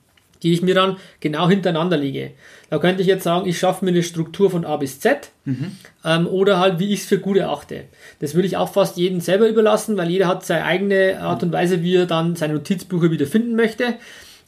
die 0.43 0.53
ich 0.53 0.61
mir 0.61 0.75
dann 0.75 0.97
genau 1.19 1.49
hintereinander 1.49 1.97
lege. 1.97 2.31
Da 2.69 2.77
könnte 2.79 3.01
ich 3.01 3.07
jetzt 3.07 3.23
sagen, 3.23 3.47
ich 3.47 3.57
schaffe 3.57 3.85
mir 3.85 3.91
eine 3.91 4.03
Struktur 4.03 4.51
von 4.51 4.65
A 4.65 4.77
bis 4.77 4.99
Z 4.99 5.31
mhm. 5.45 5.77
ähm, 6.03 6.27
oder 6.27 6.59
halt, 6.59 6.79
wie 6.79 6.93
ich 6.93 7.01
es 7.01 7.05
für 7.05 7.19
gut 7.19 7.37
erachte. 7.37 7.85
Das 8.19 8.35
würde 8.35 8.47
ich 8.47 8.57
auch 8.57 8.71
fast 8.71 8.97
jedem 8.97 9.21
selber 9.21 9.47
überlassen, 9.47 9.97
weil 9.97 10.09
jeder 10.09 10.27
hat 10.27 10.45
seine 10.45 10.65
eigene 10.65 11.19
Art 11.21 11.43
und 11.43 11.51
Weise, 11.51 11.81
wie 11.81 11.95
er 11.95 12.05
dann 12.05 12.35
seine 12.35 12.53
Notizbücher 12.53 13.09
wieder 13.09 13.25
finden 13.25 13.55
möchte. 13.55 13.95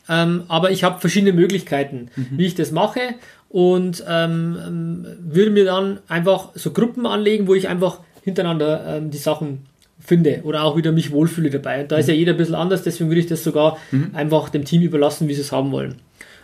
Ähm, 0.07 0.43
aber 0.47 0.71
ich 0.71 0.83
habe 0.83 0.99
verschiedene 0.99 1.33
Möglichkeiten, 1.33 2.09
mhm. 2.15 2.27
wie 2.31 2.45
ich 2.45 2.55
das 2.55 2.71
mache 2.71 3.01
und 3.49 4.03
ähm, 4.07 4.57
ähm 4.67 5.07
würde 5.19 5.51
mir 5.51 5.65
dann 5.65 5.99
einfach 6.07 6.49
so 6.55 6.71
Gruppen 6.71 7.05
anlegen, 7.07 7.47
wo 7.47 7.55
ich 7.55 7.67
einfach 7.67 7.99
hintereinander 8.23 8.97
ähm, 8.97 9.11
die 9.11 9.17
Sachen 9.17 9.65
finde 10.05 10.41
oder 10.43 10.63
auch 10.63 10.77
wieder 10.77 10.91
mich 10.91 11.11
wohlfühle 11.11 11.49
dabei. 11.49 11.81
Und 11.81 11.91
da 11.91 11.97
ist 11.97 12.07
ja 12.07 12.13
mhm. 12.13 12.19
jeder 12.19 12.31
ein 12.33 12.37
bisschen 12.37 12.55
anders, 12.55 12.83
deswegen 12.83 13.09
würde 13.09 13.21
ich 13.21 13.27
das 13.27 13.43
sogar 13.43 13.77
mhm. 13.91 14.11
einfach 14.13 14.49
dem 14.49 14.65
Team 14.65 14.81
überlassen, 14.81 15.27
wie 15.27 15.33
sie 15.33 15.41
es 15.41 15.51
haben 15.51 15.71
wollen. 15.71 15.95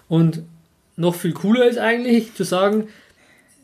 Und 0.08 0.42
noch 0.98 1.16
viel 1.16 1.34
cooler 1.34 1.68
ist 1.68 1.78
eigentlich 1.78 2.34
zu 2.34 2.44
sagen, 2.44 2.88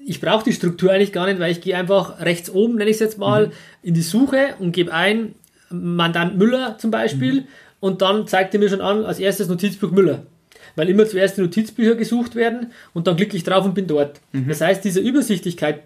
ich 0.05 0.21
brauche 0.21 0.45
die 0.45 0.53
Struktur 0.53 0.91
eigentlich 0.91 1.11
gar 1.11 1.25
nicht, 1.25 1.39
weil 1.39 1.51
ich 1.51 1.61
gehe 1.61 1.75
einfach 1.75 2.21
rechts 2.21 2.49
oben, 2.49 2.75
nenne 2.75 2.89
ich 2.89 2.95
es 2.95 3.01
jetzt 3.01 3.17
mal, 3.17 3.47
mhm. 3.47 3.51
in 3.83 3.93
die 3.93 4.01
Suche 4.01 4.55
und 4.59 4.71
gebe 4.71 4.93
ein 4.93 5.35
Mandant 5.69 6.37
Müller 6.37 6.77
zum 6.77 6.91
Beispiel 6.91 7.41
mhm. 7.41 7.47
und 7.81 8.01
dann 8.01 8.27
zeigt 8.27 8.53
er 8.53 8.59
mir 8.59 8.69
schon 8.69 8.81
an, 8.81 9.03
als 9.03 9.19
erstes 9.19 9.49
Notizbuch 9.49 9.91
Müller. 9.91 10.23
Weil 10.75 10.89
immer 10.89 11.07
zuerst 11.07 11.37
die 11.37 11.41
Notizbücher 11.41 11.95
gesucht 11.95 12.35
werden 12.35 12.71
und 12.93 13.07
dann 13.07 13.17
klicke 13.17 13.35
ich 13.35 13.43
drauf 13.43 13.65
und 13.65 13.73
bin 13.73 13.87
dort. 13.87 14.21
Mhm. 14.31 14.47
Das 14.47 14.61
heißt, 14.61 14.85
diese 14.85 14.99
Übersichtlichkeit 14.99 15.81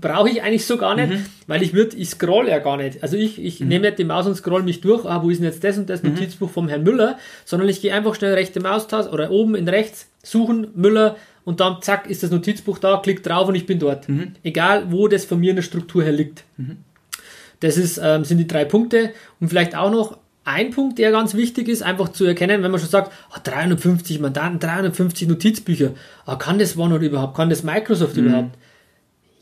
brauche 0.00 0.30
ich 0.30 0.42
eigentlich 0.42 0.66
so 0.66 0.76
gar 0.76 0.94
nicht, 0.94 1.10
mhm. 1.10 1.26
weil 1.46 1.62
ich 1.62 1.74
würde, 1.74 1.96
ich 1.96 2.10
scroll 2.10 2.48
ja 2.48 2.58
gar 2.58 2.76
nicht. 2.76 3.02
Also 3.02 3.16
ich, 3.16 3.42
ich 3.42 3.60
mhm. 3.60 3.68
nehme 3.68 3.86
nicht 3.86 3.98
die 3.98 4.04
Maus 4.04 4.26
und 4.26 4.36
scroll 4.36 4.62
mich 4.62 4.80
durch, 4.80 5.04
ah, 5.04 5.22
wo 5.22 5.30
ist 5.30 5.38
denn 5.38 5.46
jetzt 5.46 5.64
das 5.64 5.78
und 5.78 5.90
das 5.90 6.02
mhm. 6.02 6.10
Notizbuch 6.10 6.50
vom 6.50 6.68
Herrn 6.68 6.84
Müller, 6.84 7.18
sondern 7.44 7.68
ich 7.68 7.80
gehe 7.80 7.92
einfach 7.92 8.14
schnell 8.14 8.34
rechte 8.34 8.60
Maustaste 8.60 9.10
oder 9.10 9.30
oben 9.30 9.54
in 9.54 9.68
rechts, 9.68 10.08
suchen, 10.22 10.68
Müller 10.74 11.16
und 11.44 11.60
dann 11.60 11.82
zack, 11.82 12.08
ist 12.08 12.22
das 12.22 12.30
Notizbuch 12.30 12.78
da, 12.78 13.00
klick 13.02 13.22
drauf 13.22 13.48
und 13.48 13.54
ich 13.54 13.66
bin 13.66 13.78
dort. 13.78 14.08
Mhm. 14.08 14.34
Egal, 14.42 14.90
wo 14.90 15.08
das 15.08 15.24
von 15.24 15.40
mir 15.40 15.50
in 15.50 15.56
der 15.56 15.62
Struktur 15.62 16.04
her 16.04 16.12
liegt. 16.12 16.44
Mhm. 16.56 16.78
Das 17.60 17.76
ist, 17.76 18.00
ähm, 18.02 18.24
sind 18.24 18.38
die 18.38 18.46
drei 18.46 18.64
Punkte 18.64 19.10
und 19.40 19.48
vielleicht 19.48 19.76
auch 19.76 19.90
noch 19.90 20.18
ein 20.44 20.70
Punkt, 20.70 20.98
der 20.98 21.10
ganz 21.10 21.34
wichtig 21.34 21.68
ist, 21.68 21.82
einfach 21.82 22.10
zu 22.10 22.26
erkennen, 22.26 22.62
wenn 22.62 22.70
man 22.70 22.78
schon 22.78 22.90
sagt, 22.90 23.10
oh, 23.34 23.38
350 23.42 24.20
Mandanten, 24.20 24.60
350 24.60 25.28
Notizbücher, 25.28 25.92
oh, 26.26 26.36
kann 26.36 26.58
das 26.58 26.76
OneNote 26.76 27.06
überhaupt, 27.06 27.34
kann 27.34 27.48
das 27.48 27.62
Microsoft 27.62 28.16
mhm. 28.16 28.26
überhaupt? 28.26 28.58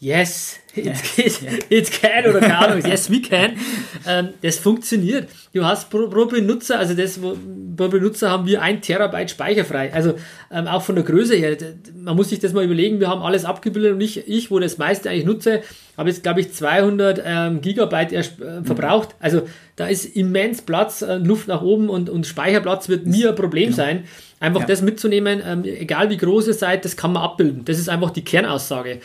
Yes, 0.02 0.58
it's, 0.74 1.18
it's, 1.18 1.40
it's 1.70 1.90
can 1.90 2.26
oder 2.26 2.40
keine 2.40 2.58
Ahnung, 2.58 2.84
yes, 2.84 3.08
we 3.10 3.22
can. 3.22 3.56
Ähm, 4.04 4.30
das 4.42 4.58
funktioniert. 4.58 5.28
Du 5.52 5.64
hast 5.64 5.88
pro, 5.88 6.08
pro 6.08 6.26
Benutzer, 6.26 6.76
also 6.76 6.92
das, 6.92 7.20
pro 7.20 7.86
Benutzer 7.86 8.30
haben 8.30 8.46
wir 8.46 8.60
ein 8.60 8.82
Terabyte 8.82 9.30
speicherfrei. 9.30 9.92
Also 9.92 10.14
ähm, 10.50 10.66
auch 10.66 10.82
von 10.82 10.96
der 10.96 11.04
Größe 11.04 11.36
her, 11.36 11.56
man 11.94 12.16
muss 12.16 12.30
sich 12.30 12.40
das 12.40 12.52
mal 12.52 12.64
überlegen, 12.64 12.98
wir 12.98 13.06
haben 13.06 13.22
alles 13.22 13.44
abgebildet 13.44 13.92
und 13.92 14.00
ich, 14.00 14.26
ich 14.28 14.50
wo 14.50 14.58
das 14.58 14.76
meiste 14.76 15.08
eigentlich 15.08 15.24
nutze, 15.24 15.62
habe 15.96 16.08
jetzt, 16.08 16.24
glaube 16.24 16.40
ich, 16.40 16.52
200 16.52 17.22
ähm, 17.24 17.60
Gigabyte 17.60 18.10
erst, 18.10 18.40
äh, 18.40 18.64
verbraucht. 18.64 19.10
Also 19.20 19.42
da 19.76 19.86
ist 19.86 20.16
immens 20.16 20.62
Platz, 20.62 21.02
äh, 21.02 21.18
Luft 21.18 21.46
nach 21.46 21.62
oben 21.62 21.88
und, 21.88 22.10
und 22.10 22.26
Speicherplatz 22.26 22.88
wird 22.88 23.06
nie 23.06 23.24
ein 23.24 23.36
Problem 23.36 23.66
genau. 23.66 23.76
sein. 23.76 24.04
Einfach 24.40 24.62
ja. 24.62 24.66
das 24.66 24.82
mitzunehmen, 24.82 25.40
ähm, 25.46 25.62
egal 25.62 26.10
wie 26.10 26.16
groß 26.16 26.48
ihr 26.48 26.54
seid, 26.54 26.84
das 26.84 26.96
kann 26.96 27.12
man 27.12 27.22
abbilden. 27.22 27.64
Das 27.64 27.78
ist 27.78 27.88
einfach 27.88 28.10
die 28.10 28.24
Kernaussage. 28.24 28.98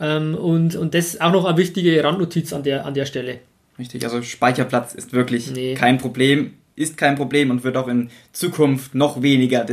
Ähm, 0.00 0.34
und, 0.34 0.76
und 0.76 0.94
das 0.94 1.06
ist 1.06 1.20
auch 1.20 1.32
noch 1.32 1.44
eine 1.44 1.56
wichtige 1.56 2.02
Randnotiz 2.02 2.52
an 2.52 2.62
der, 2.62 2.86
an 2.86 2.94
der 2.94 3.06
Stelle. 3.06 3.40
Richtig, 3.78 4.04
also 4.04 4.22
Speicherplatz 4.22 4.94
ist 4.94 5.12
wirklich 5.12 5.50
nee. 5.52 5.74
kein 5.74 5.98
Problem, 5.98 6.54
ist 6.76 6.96
kein 6.96 7.16
Problem 7.16 7.50
und 7.50 7.64
wird 7.64 7.76
auch 7.76 7.88
in 7.88 8.10
Zukunft 8.32 8.94
noch 8.94 9.22
weniger. 9.22 9.66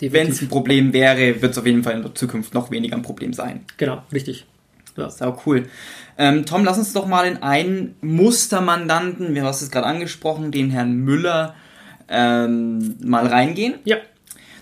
Wenn 0.00 0.28
es 0.28 0.42
ein 0.42 0.48
Problem 0.48 0.92
wäre, 0.92 1.40
wird 1.40 1.52
es 1.52 1.58
auf 1.58 1.66
jeden 1.66 1.82
Fall 1.82 1.94
in 1.94 2.02
der 2.02 2.14
Zukunft 2.14 2.54
noch 2.54 2.70
weniger 2.70 2.96
ein 2.96 3.02
Problem 3.02 3.32
sein. 3.32 3.64
Genau, 3.76 4.02
richtig. 4.12 4.46
Ja. 4.96 5.04
Das 5.04 5.16
ist 5.16 5.22
auch 5.22 5.46
cool. 5.46 5.66
Ähm, 6.18 6.44
Tom, 6.44 6.64
lass 6.64 6.78
uns 6.78 6.92
doch 6.92 7.06
mal 7.06 7.26
in 7.26 7.36
einen 7.42 7.94
Mustermandanten, 8.00 9.34
wir 9.34 9.42
haben 9.42 9.50
es 9.50 9.70
gerade 9.70 9.86
angesprochen, 9.86 10.50
den 10.50 10.70
Herrn 10.70 10.96
Müller, 10.96 11.54
ähm, 12.08 12.96
mal 13.02 13.26
reingehen. 13.26 13.74
Ja. 13.84 13.98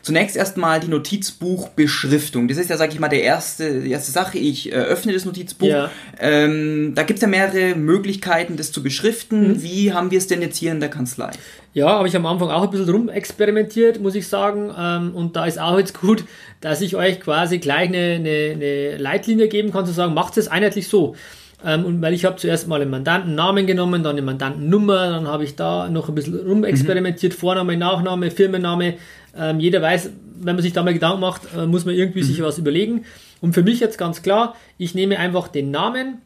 Zunächst 0.06 0.36
erstmal 0.36 0.78
die 0.78 0.86
Notizbuchbeschriftung. 0.86 2.46
Das 2.46 2.58
ist 2.58 2.70
ja, 2.70 2.76
sag 2.76 2.94
ich 2.94 3.00
mal, 3.00 3.08
der 3.08 3.24
erste, 3.24 3.80
die 3.80 3.90
erste 3.90 4.12
Sache. 4.12 4.38
Ich 4.38 4.70
äh, 4.70 4.76
öffne 4.76 5.12
das 5.12 5.24
Notizbuch. 5.24 5.66
Ja. 5.66 5.90
Ähm, 6.20 6.92
da 6.94 7.02
gibt 7.02 7.16
es 7.16 7.22
ja 7.22 7.26
mehrere 7.26 7.74
Möglichkeiten, 7.74 8.56
das 8.56 8.70
zu 8.70 8.84
beschriften. 8.84 9.48
Mhm. 9.48 9.62
Wie 9.64 9.92
haben 9.92 10.12
wir 10.12 10.18
es 10.18 10.28
denn 10.28 10.42
jetzt 10.42 10.58
hier 10.58 10.70
in 10.70 10.78
der 10.78 10.90
Kanzlei? 10.90 11.32
Ja, 11.74 11.88
habe 11.88 12.06
ich 12.06 12.14
am 12.14 12.24
Anfang 12.24 12.50
auch 12.50 12.62
ein 12.62 12.70
bisschen 12.70 12.88
rumexperimentiert, 12.88 14.00
muss 14.00 14.14
ich 14.14 14.28
sagen. 14.28 14.72
Ähm, 14.78 15.12
und 15.12 15.34
da 15.34 15.44
ist 15.44 15.58
auch 15.58 15.76
jetzt 15.76 16.00
gut, 16.00 16.22
dass 16.60 16.82
ich 16.82 16.94
euch 16.94 17.18
quasi 17.18 17.58
gleich 17.58 17.88
eine, 17.88 17.98
eine, 17.98 18.52
eine 18.54 18.98
Leitlinie 18.98 19.48
geben 19.48 19.72
kann, 19.72 19.86
zu 19.86 19.92
sagen, 19.92 20.14
macht 20.14 20.36
es 20.36 20.46
einheitlich 20.46 20.86
so. 20.86 21.16
Ähm, 21.64 21.84
und 21.84 22.00
weil 22.00 22.14
ich 22.14 22.24
habe 22.24 22.36
zuerst 22.36 22.68
mal 22.68 22.80
einen 22.80 22.92
Mandantennamen 22.92 23.66
genommen, 23.66 24.04
dann 24.04 24.12
eine 24.12 24.22
Mandantennummer, 24.22 25.10
dann 25.10 25.26
habe 25.26 25.42
ich 25.42 25.56
da 25.56 25.88
noch 25.88 26.08
ein 26.08 26.14
bisschen 26.14 26.38
rumexperimentiert, 26.46 27.32
mhm. 27.32 27.38
Vorname, 27.38 27.76
Nachname, 27.76 28.30
Firmenname. 28.30 28.94
Ähm, 29.38 29.60
jeder 29.60 29.82
weiß, 29.82 30.10
wenn 30.40 30.56
man 30.56 30.62
sich 30.62 30.72
da 30.72 30.82
mal 30.82 30.94
Gedanken 30.94 31.20
macht, 31.20 31.42
äh, 31.56 31.66
muss 31.66 31.84
man 31.84 31.94
irgendwie 31.94 32.20
mhm. 32.20 32.26
sich 32.26 32.42
was 32.42 32.58
überlegen. 32.58 33.04
Und 33.40 33.54
für 33.54 33.62
mich 33.62 33.80
jetzt 33.80 33.98
ganz 33.98 34.22
klar, 34.22 34.54
ich 34.78 34.94
nehme 34.94 35.18
einfach 35.18 35.48
den 35.48 35.70
Namen 35.70 36.18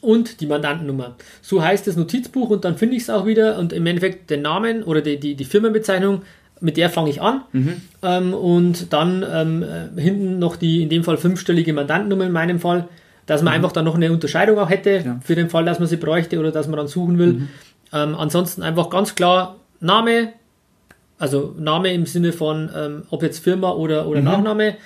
und 0.00 0.40
die 0.40 0.46
Mandantennummer. 0.46 1.16
So 1.42 1.62
heißt 1.62 1.86
das 1.86 1.96
Notizbuch 1.96 2.50
und 2.50 2.64
dann 2.64 2.76
finde 2.76 2.96
ich 2.96 3.02
es 3.02 3.10
auch 3.10 3.26
wieder 3.26 3.58
und 3.58 3.72
im 3.72 3.86
Endeffekt 3.86 4.30
den 4.30 4.42
Namen 4.42 4.82
oder 4.82 5.00
die, 5.00 5.18
die, 5.18 5.34
die 5.34 5.44
Firmenbezeichnung, 5.44 6.22
mit 6.60 6.76
der 6.76 6.88
fange 6.88 7.10
ich 7.10 7.20
an 7.20 7.42
mhm. 7.52 7.80
ähm, 8.02 8.34
und 8.34 8.92
dann 8.92 9.24
ähm, 9.30 9.62
äh, 9.62 10.00
hinten 10.00 10.38
noch 10.38 10.56
die 10.56 10.82
in 10.82 10.88
dem 10.88 11.04
Fall 11.04 11.18
fünfstellige 11.18 11.72
Mandantennummer 11.74 12.24
in 12.24 12.32
meinem 12.32 12.60
Fall 12.60 12.88
dass 13.26 13.42
man 13.42 13.52
mhm. 13.52 13.56
einfach 13.56 13.72
dann 13.72 13.84
noch 13.84 13.96
eine 13.96 14.10
Unterscheidung 14.12 14.58
auch 14.58 14.70
hätte, 14.70 15.02
ja. 15.04 15.20
für 15.22 15.34
den 15.34 15.50
Fall, 15.50 15.64
dass 15.64 15.78
man 15.78 15.88
sie 15.88 15.96
bräuchte 15.96 16.38
oder 16.38 16.52
dass 16.52 16.68
man 16.68 16.76
dann 16.76 16.86
suchen 16.86 17.18
will. 17.18 17.32
Mhm. 17.32 17.48
Ähm, 17.92 18.14
ansonsten 18.14 18.62
einfach 18.62 18.88
ganz 18.88 19.14
klar 19.14 19.56
Name, 19.80 20.32
also 21.18 21.54
Name 21.58 21.92
im 21.92 22.06
Sinne 22.06 22.32
von, 22.32 22.70
ähm, 22.74 23.02
ob 23.10 23.22
jetzt 23.22 23.42
Firma 23.42 23.70
oder, 23.70 24.06
oder 24.06 24.20
mhm. 24.20 24.26
Nachname, 24.26 24.76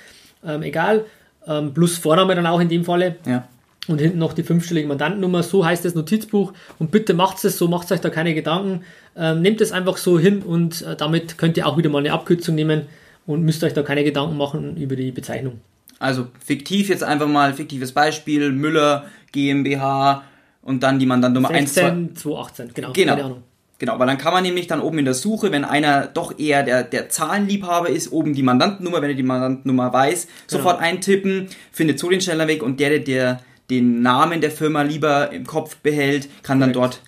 ähm, 0.45 0.63
egal, 0.63 1.05
ähm, 1.47 1.73
plus 1.73 1.97
Vorname 1.97 2.35
dann 2.35 2.47
auch 2.47 2.59
in 2.59 2.69
dem 2.69 2.85
Falle. 2.85 3.15
Ja. 3.25 3.47
Und 3.87 3.99
hinten 3.99 4.19
noch 4.19 4.33
die 4.33 4.43
fünfstellige 4.43 4.87
Mandantennummer, 4.87 5.41
so 5.41 5.65
heißt 5.65 5.83
das 5.83 5.95
Notizbuch. 5.95 6.53
Und 6.77 6.91
bitte 6.91 7.13
macht 7.15 7.43
es 7.43 7.57
so, 7.57 7.67
macht 7.67 7.91
euch 7.91 7.99
da 7.99 8.09
keine 8.09 8.35
Gedanken. 8.35 8.83
Ähm, 9.17 9.41
nehmt 9.41 9.59
es 9.59 9.71
einfach 9.71 9.97
so 9.97 10.19
hin 10.19 10.43
und 10.43 10.83
äh, 10.83 10.95
damit 10.95 11.37
könnt 11.37 11.57
ihr 11.57 11.67
auch 11.67 11.77
wieder 11.77 11.89
mal 11.89 11.97
eine 11.97 12.13
Abkürzung 12.13 12.55
nehmen 12.55 12.83
und 13.25 13.43
müsst 13.43 13.63
euch 13.63 13.73
da 13.73 13.81
keine 13.81 14.03
Gedanken 14.03 14.37
machen 14.37 14.77
über 14.77 14.95
die 14.95 15.11
Bezeichnung. 15.11 15.59
Also 15.99 16.27
fiktiv 16.43 16.89
jetzt 16.89 17.03
einfach 17.03 17.27
mal, 17.27 17.53
fiktives 17.53 17.91
Beispiel, 17.91 18.51
Müller 18.51 19.05
GmbH 19.31 20.23
und 20.61 20.83
dann 20.83 20.99
die 20.99 21.05
Mandantnummer 21.05 21.49
16, 21.49 21.85
1, 21.85 22.19
218, 22.19 22.73
genau. 22.73 22.93
Genau. 22.93 23.41
Genau, 23.81 23.97
weil 23.97 24.05
dann 24.05 24.19
kann 24.19 24.31
man 24.31 24.43
nämlich 24.43 24.67
dann 24.67 24.79
oben 24.79 24.99
in 24.99 25.05
der 25.05 25.15
Suche, 25.15 25.51
wenn 25.51 25.65
einer 25.65 26.05
doch 26.05 26.37
eher 26.37 26.61
der, 26.61 26.83
der 26.83 27.09
Zahlenliebhaber 27.09 27.89
ist, 27.89 28.11
oben 28.11 28.35
die 28.35 28.43
Mandantennummer, 28.43 29.01
wenn 29.01 29.09
er 29.09 29.15
die 29.15 29.23
Mandantennummer 29.23 29.91
weiß, 29.91 30.27
genau. 30.27 30.35
sofort 30.45 30.79
eintippen, 30.79 31.47
findet 31.71 31.97
so 31.97 32.07
den 32.07 32.21
schneller 32.21 32.47
Weg 32.47 32.61
und 32.61 32.79
der, 32.79 32.99
der 32.99 33.41
den 33.71 34.03
Namen 34.03 34.39
der 34.39 34.51
Firma 34.51 34.83
lieber 34.83 35.31
im 35.31 35.47
Kopf 35.47 35.77
behält, 35.77 36.29
kann 36.43 36.59
dann 36.59 36.73
Correct. 36.73 36.93
dort 36.93 37.01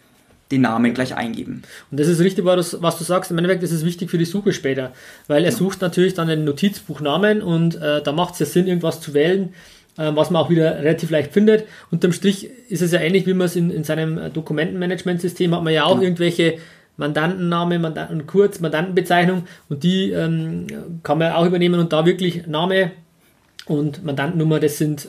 den 0.50 0.62
Namen 0.62 0.96
gleich 0.96 1.16
eingeben. 1.16 1.62
Und 1.92 2.00
das 2.00 2.08
ist 2.08 2.20
richtig, 2.20 2.44
was 2.44 2.72
du 2.72 3.04
sagst. 3.04 3.30
Im 3.30 3.38
Endeffekt 3.38 3.62
ist 3.62 3.72
es 3.72 3.86
wichtig 3.86 4.10
für 4.10 4.18
die 4.18 4.26
Suche 4.26 4.52
später, 4.52 4.94
weil 5.28 5.46
er 5.46 5.52
sucht 5.52 5.80
natürlich 5.80 6.16
dann 6.16 6.28
den 6.28 6.44
Notizbuchnamen 6.44 7.44
und 7.44 7.76
äh, 7.76 8.02
da 8.02 8.12
macht 8.14 8.34
es 8.34 8.40
ja 8.40 8.46
Sinn, 8.48 8.66
irgendwas 8.66 9.00
zu 9.00 9.14
wählen, 9.14 9.50
äh, 9.50 9.54
was 9.96 10.32
man 10.32 10.42
auch 10.42 10.50
wieder 10.50 10.80
relativ 10.80 11.10
leicht 11.10 11.34
findet. 11.34 11.66
Unterm 11.92 12.14
Strich 12.14 12.50
ist 12.70 12.82
es 12.82 12.92
ja 12.92 13.00
ähnlich, 13.00 13.28
wie 13.28 13.34
man 13.34 13.46
es 13.46 13.56
in, 13.56 13.70
in 13.70 13.84
seinem 13.84 14.18
äh, 14.18 14.30
Dokumentenmanagementsystem 14.30 15.54
hat 15.54 15.64
man 15.64 15.74
ja 15.74 15.86
auch 15.86 15.98
ja. 15.98 16.04
irgendwelche 16.04 16.58
Mandantenname, 16.98 17.80
Mandanten, 17.80 18.28
kurz, 18.28 18.60
Mandantenbezeichnung 18.60 19.44
und 19.70 19.84
die 19.84 20.12
ähm, 20.12 20.68
kann 21.02 21.18
man 21.18 21.32
auch 21.34 21.46
übernehmen 21.46 21.80
und 21.80 21.92
da 21.92 22.06
wirklich 22.06 22.46
Name 22.48 22.92
und 23.66 24.04
Mandantennummer, 24.04 24.60
das 24.60 24.78
sind 24.78 25.06
äh, 25.06 25.08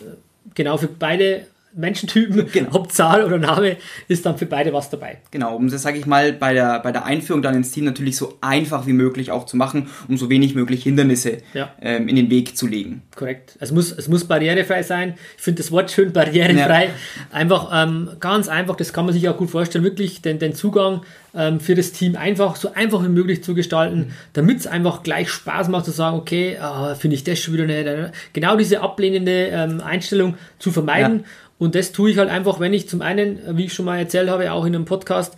genau 0.55 0.76
für 0.76 0.88
beide 0.88 1.47
Menschentypen, 1.76 2.47
genau. 2.52 2.71
ob 2.75 2.93
Zahl 2.93 3.25
oder 3.25 3.38
Name, 3.38 3.76
ist 4.09 4.25
dann 4.26 4.38
für 4.38 4.47
beide 4.47 4.73
was 4.73 4.90
dabei. 4.90 5.19
Genau, 5.31 5.57
um 5.57 5.69
das, 5.69 5.83
sage 5.83 5.99
ich 5.99 6.07
mal, 6.07 6.33
bei 6.33 6.54
der, 6.54 6.81
bei 6.81 6.93
der 6.93 7.04
Einführung 7.04 7.43
dann 7.43 7.54
ins 7.54 7.71
Team 7.73 7.85
natürlich 7.85 8.16
so 8.16 8.38
einfach 8.40 8.87
wie 8.87 8.93
möglich 8.93 9.31
auch 9.31 9.47
zu 9.47 9.57
machen, 9.57 9.88
um 10.09 10.16
so 10.16 10.31
wenig 10.31 10.54
möglich 10.54 10.83
Hindernisse 10.83 11.38
ja. 11.52 11.73
ähm, 11.81 12.09
in 12.09 12.16
den 12.16 12.31
Weg 12.31 12.57
zu 12.57 12.66
legen. 12.66 13.02
Korrekt. 13.14 13.57
Es 13.61 13.73
muss, 13.73 13.93
es 13.93 14.09
muss 14.09 14.25
barrierefrei 14.25 14.83
sein. 14.83 15.14
Ich 15.37 15.43
finde 15.43 15.62
das 15.62 15.73
Wort 15.73 15.90
schön 15.90 16.12
barrierefrei. 16.12 16.85
Ja. 16.85 16.90
Einfach 17.33 17.71
ähm, 17.73 18.11
ganz 18.21 18.49
einfach, 18.49 18.76
das 18.76 18.93
kann 18.93 19.04
man 19.04 19.14
sich 19.14 19.28
auch 19.28 19.37
gut 19.37 19.50
vorstellen, 19.50 19.85
wirklich 19.85 20.23
den, 20.23 20.38
den 20.38 20.54
Zugang 20.54 21.02
ähm, 21.35 21.61
für 21.61 21.75
das 21.75 21.93
Team 21.93 22.16
einfach 22.16 22.57
so 22.57 22.73
einfach 22.73 23.02
wie 23.02 23.09
möglich 23.09 23.43
zu 23.43 23.54
gestalten, 23.54 23.99
mhm. 23.99 24.12
damit 24.33 24.61
es 24.61 24.66
einfach 24.66 25.02
gleich 25.02 25.28
Spaß 25.28 25.69
macht 25.69 25.85
zu 25.85 25.90
sagen, 25.90 26.16
okay, 26.16 26.57
oh, 26.62 26.95
finde 26.95 27.16
ich 27.16 27.25
das 27.25 27.38
schon 27.38 27.54
wieder 27.54 27.66
nicht. 27.66 28.12
Genau 28.33 28.57
diese 28.57 28.81
ablehnende 28.81 29.49
ähm, 29.49 29.81
Einstellung 29.81 30.37
zu 30.59 30.71
vermeiden. 30.71 31.21
Ja 31.21 31.25
und 31.59 31.75
das 31.75 31.93
tue 31.93 32.11
ich 32.11 32.19
halt 32.19 32.31
einfach, 32.31 32.61
wenn 32.61 32.73
ich 32.73 32.89
zum 32.89 33.03
einen, 33.03 33.39
wie 33.57 33.67
ich 33.67 33.75
schon 33.75 33.87
mal 33.87 33.99
erzählt 33.99 34.29
habe, 34.29 34.51
auch 34.53 34.65
in 34.65 34.75
einem 34.75 34.85
Podcast, 34.85 35.37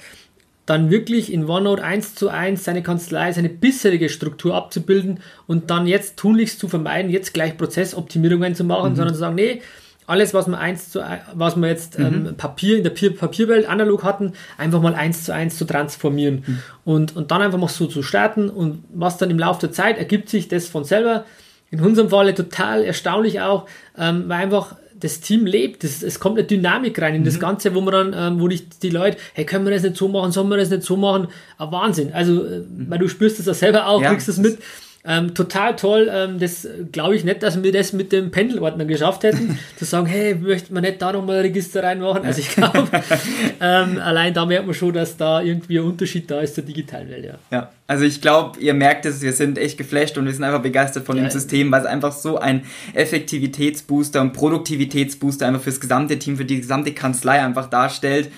dann 0.67 0.91
wirklich 0.91 1.33
in 1.33 1.49
OneNote 1.49 1.83
eins 1.83 2.15
zu 2.17 2.29
eins 2.29 2.65
seine 2.65 2.83
Kanzlei, 2.83 3.33
seine 3.33 3.49
bisherige 3.49 4.09
Struktur 4.09 4.55
abzubilden 4.55 5.21
und 5.47 5.71
dann 5.71 5.87
jetzt 5.87 6.17
tunlichst 6.17 6.59
zu 6.59 6.69
vermeiden, 6.69 7.11
jetzt 7.11 7.33
gleich 7.33 7.57
Prozessoptimierungen 7.57 8.57
zu 8.57 8.65
machen, 8.65 8.91
mhm. 8.91 8.97
sondern 8.97 9.15
zu 9.15 9.21
sagen, 9.21 9.37
nee, 9.37 9.63
alles, 10.09 10.35
was 10.35 10.47
wir 10.47 10.59
eins 10.59 10.91
zu 10.91 11.03
was 11.35 11.57
wir 11.57 11.69
jetzt 11.69 11.99
ähm, 11.99 12.25
mhm. 12.25 12.37
Papier 12.37 12.77
in 12.77 12.85
der 12.85 12.91
Papierwelt 12.91 13.69
analog 13.69 14.05
hatten, 14.05 14.33
einfach 14.57 14.81
mal 14.81 14.95
eins 14.95 15.25
zu 15.25 15.33
eins 15.33 15.57
zu 15.57 15.65
transformieren 15.65 16.45
mhm. 16.47 16.59
und, 16.85 17.17
und 17.17 17.31
dann 17.31 17.43
einfach 17.43 17.59
mal 17.59 17.69
so 17.69 17.87
zu 17.87 18.03
starten 18.03 18.49
und 18.49 18.85
was 18.93 19.19
dann 19.19 19.31
im 19.31 19.39
Laufe 19.39 19.61
der 19.61 19.73
Zeit 19.73 19.99
ergibt 19.99 20.29
sich 20.29 20.49
das 20.49 20.69
von 20.69 20.85
selber. 20.85 21.25
In 21.73 21.81
unserem 21.81 22.11
Falle 22.11 22.33
total 22.33 22.85
erstaunlich 22.85 23.41
auch, 23.41 23.67
ähm, 23.99 24.25
weil 24.29 24.43
einfach 24.43 24.77
das 25.01 25.21
Team 25.21 25.47
lebt, 25.47 25.85
es, 25.85 26.03
es 26.03 26.21
kommt 26.21 26.39
eine 26.39 26.47
Dynamik 26.47 27.01
rein 27.01 27.15
in 27.15 27.21
mhm. 27.23 27.27
das 27.27 27.39
Ganze, 27.39 27.75
wo 27.75 27.81
man 27.81 28.13
dann, 28.13 28.33
ähm, 28.35 28.41
wo 28.41 28.49
nicht 28.49 28.83
die 28.83 28.91
Leute, 28.91 29.19
hey, 29.35 29.45
können 29.45 29.65
wir 29.65 29.73
das 29.73 29.83
nicht 29.83 29.97
so 29.97 30.09
machen, 30.09 30.33
sollen 30.33 30.49
wir 30.49 30.57
das 30.57 30.71
nicht 30.71 30.83
so 30.83 30.97
machen? 30.97 31.29
Ein 31.59 31.73
Wahnsinn. 31.73 32.13
Also, 32.13 32.45
äh, 32.45 32.61
mhm. 32.61 32.87
weil 32.89 32.99
du 32.99 33.09
spürst 33.09 33.39
es 33.41 33.47
ja 33.47 33.55
selber 33.55 33.87
auch, 33.87 34.01
ja, 34.03 34.11
kriegst 34.11 34.29
es 34.29 34.39
mit. 34.39 34.59
Ähm, 35.07 35.35
total 35.35 35.77
toll. 35.77 36.11
Ähm, 36.13 36.39
das 36.39 36.67
glaube 36.91 37.15
ich 37.17 37.25
nicht, 37.25 37.43
dass 37.43 37.63
wir 37.63 37.73
das 37.73 37.93
mit 37.93 38.13
dem 38.13 38.31
Pendelordner 38.31 38.85
geschafft 38.85 39.23
hätten, 39.23 39.59
zu 39.77 39.85
sagen, 39.85 40.07
hey, 40.07 40.35
möchte 40.35 40.73
man 40.73 40.83
nicht 40.83 41.01
da 41.01 41.13
nochmal 41.13 41.41
Register 41.41 41.83
reinmachen? 41.83 42.25
Also 42.25 42.41
ich 42.41 42.51
glaube, 42.51 42.89
ähm, 43.61 43.99
allein 43.99 44.35
da 44.35 44.45
merkt 44.45 44.67
man 44.67 44.75
schon, 44.75 44.93
dass 44.93 45.17
da 45.17 45.41
irgendwie 45.41 45.79
ein 45.79 45.85
Unterschied 45.85 46.31
da 46.31 46.41
ist 46.41 46.57
zur 46.57 46.65
digitalen 46.65 47.09
Welt. 47.09 47.25
Ja, 47.25 47.35
ja. 47.51 47.71
also 47.87 48.05
ich 48.05 48.21
glaube, 48.21 48.59
ihr 48.59 48.75
merkt 48.75 49.07
es, 49.07 49.23
wir 49.23 49.33
sind 49.33 49.59
echt 49.59 49.79
geflasht 49.79 50.19
und 50.19 50.27
wir 50.27 50.33
sind 50.33 50.45
einfach 50.45 50.63
begeistert 50.63 51.07
von 51.07 51.17
ja, 51.17 51.23
dem 51.23 51.31
System, 51.31 51.71
weil 51.71 51.83
es 51.83 51.87
einfach 51.87 52.13
so 52.13 52.39
ein 52.39 52.65
Effektivitätsbooster 52.95 54.21
und 54.21 54.33
Produktivitätsbooster 54.33 55.47
einfach 55.47 55.63
fürs 55.63 55.81
gesamte 55.81 56.19
Team, 56.19 56.37
für 56.37 56.45
die 56.45 56.61
gesamte 56.61 56.93
Kanzlei 56.93 57.41
einfach 57.41 57.71
darstellt 57.71 58.31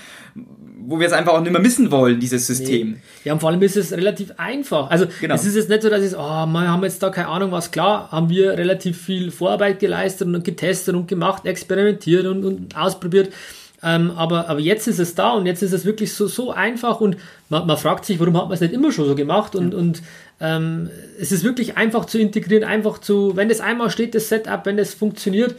wo 0.88 0.98
wir 0.98 1.06
es 1.06 1.12
einfach 1.12 1.34
auch 1.34 1.40
nicht 1.42 1.52
mehr 1.52 1.60
missen 1.60 1.90
wollen, 1.90 2.18
dieses 2.18 2.46
System. 2.46 2.92
Nee. 2.92 2.96
Ja, 3.24 3.34
und 3.34 3.40
vor 3.40 3.50
allem 3.50 3.60
ist 3.60 3.76
es 3.76 3.92
relativ 3.92 4.32
einfach. 4.38 4.90
Also 4.90 5.06
genau. 5.20 5.34
es 5.34 5.44
ist 5.44 5.54
jetzt 5.54 5.68
nicht 5.68 5.82
so, 5.82 5.90
dass 5.90 6.00
es, 6.00 6.14
oh, 6.14 6.18
wir 6.18 6.68
haben 6.68 6.82
jetzt 6.82 7.02
da 7.02 7.10
keine 7.10 7.28
Ahnung 7.28 7.52
was. 7.52 7.70
Klar, 7.70 8.10
haben 8.10 8.30
wir 8.30 8.56
relativ 8.56 8.98
viel 8.98 9.30
Vorarbeit 9.30 9.80
geleistet 9.80 10.28
und 10.28 10.44
getestet 10.44 10.94
und 10.94 11.06
gemacht, 11.06 11.44
experimentiert 11.44 12.24
und, 12.24 12.42
und 12.42 12.76
ausprobiert. 12.76 13.34
Ähm, 13.82 14.10
aber, 14.12 14.48
aber 14.48 14.60
jetzt 14.60 14.88
ist 14.88 14.98
es 14.98 15.14
da 15.14 15.32
und 15.32 15.46
jetzt 15.46 15.62
ist 15.62 15.72
es 15.72 15.84
wirklich 15.84 16.12
so, 16.12 16.26
so 16.26 16.52
einfach 16.52 17.00
und 17.00 17.16
man, 17.48 17.66
man 17.66 17.76
fragt 17.76 18.06
sich, 18.06 18.18
warum 18.18 18.36
hat 18.36 18.44
man 18.44 18.54
es 18.54 18.60
nicht 18.60 18.72
immer 18.72 18.90
schon 18.90 19.06
so 19.06 19.14
gemacht 19.14 19.54
und, 19.54 19.72
ja. 19.72 19.78
und 19.78 20.02
ähm, 20.40 20.90
es 21.20 21.30
ist 21.30 21.44
wirklich 21.44 21.76
einfach 21.76 22.06
zu 22.06 22.18
integrieren, 22.18 22.64
einfach 22.64 22.98
zu, 22.98 23.36
wenn 23.36 23.48
das 23.48 23.60
einmal 23.60 23.90
steht, 23.90 24.16
das 24.16 24.28
Setup, 24.28 24.66
wenn 24.66 24.76
das 24.76 24.94
funktioniert, 24.94 25.54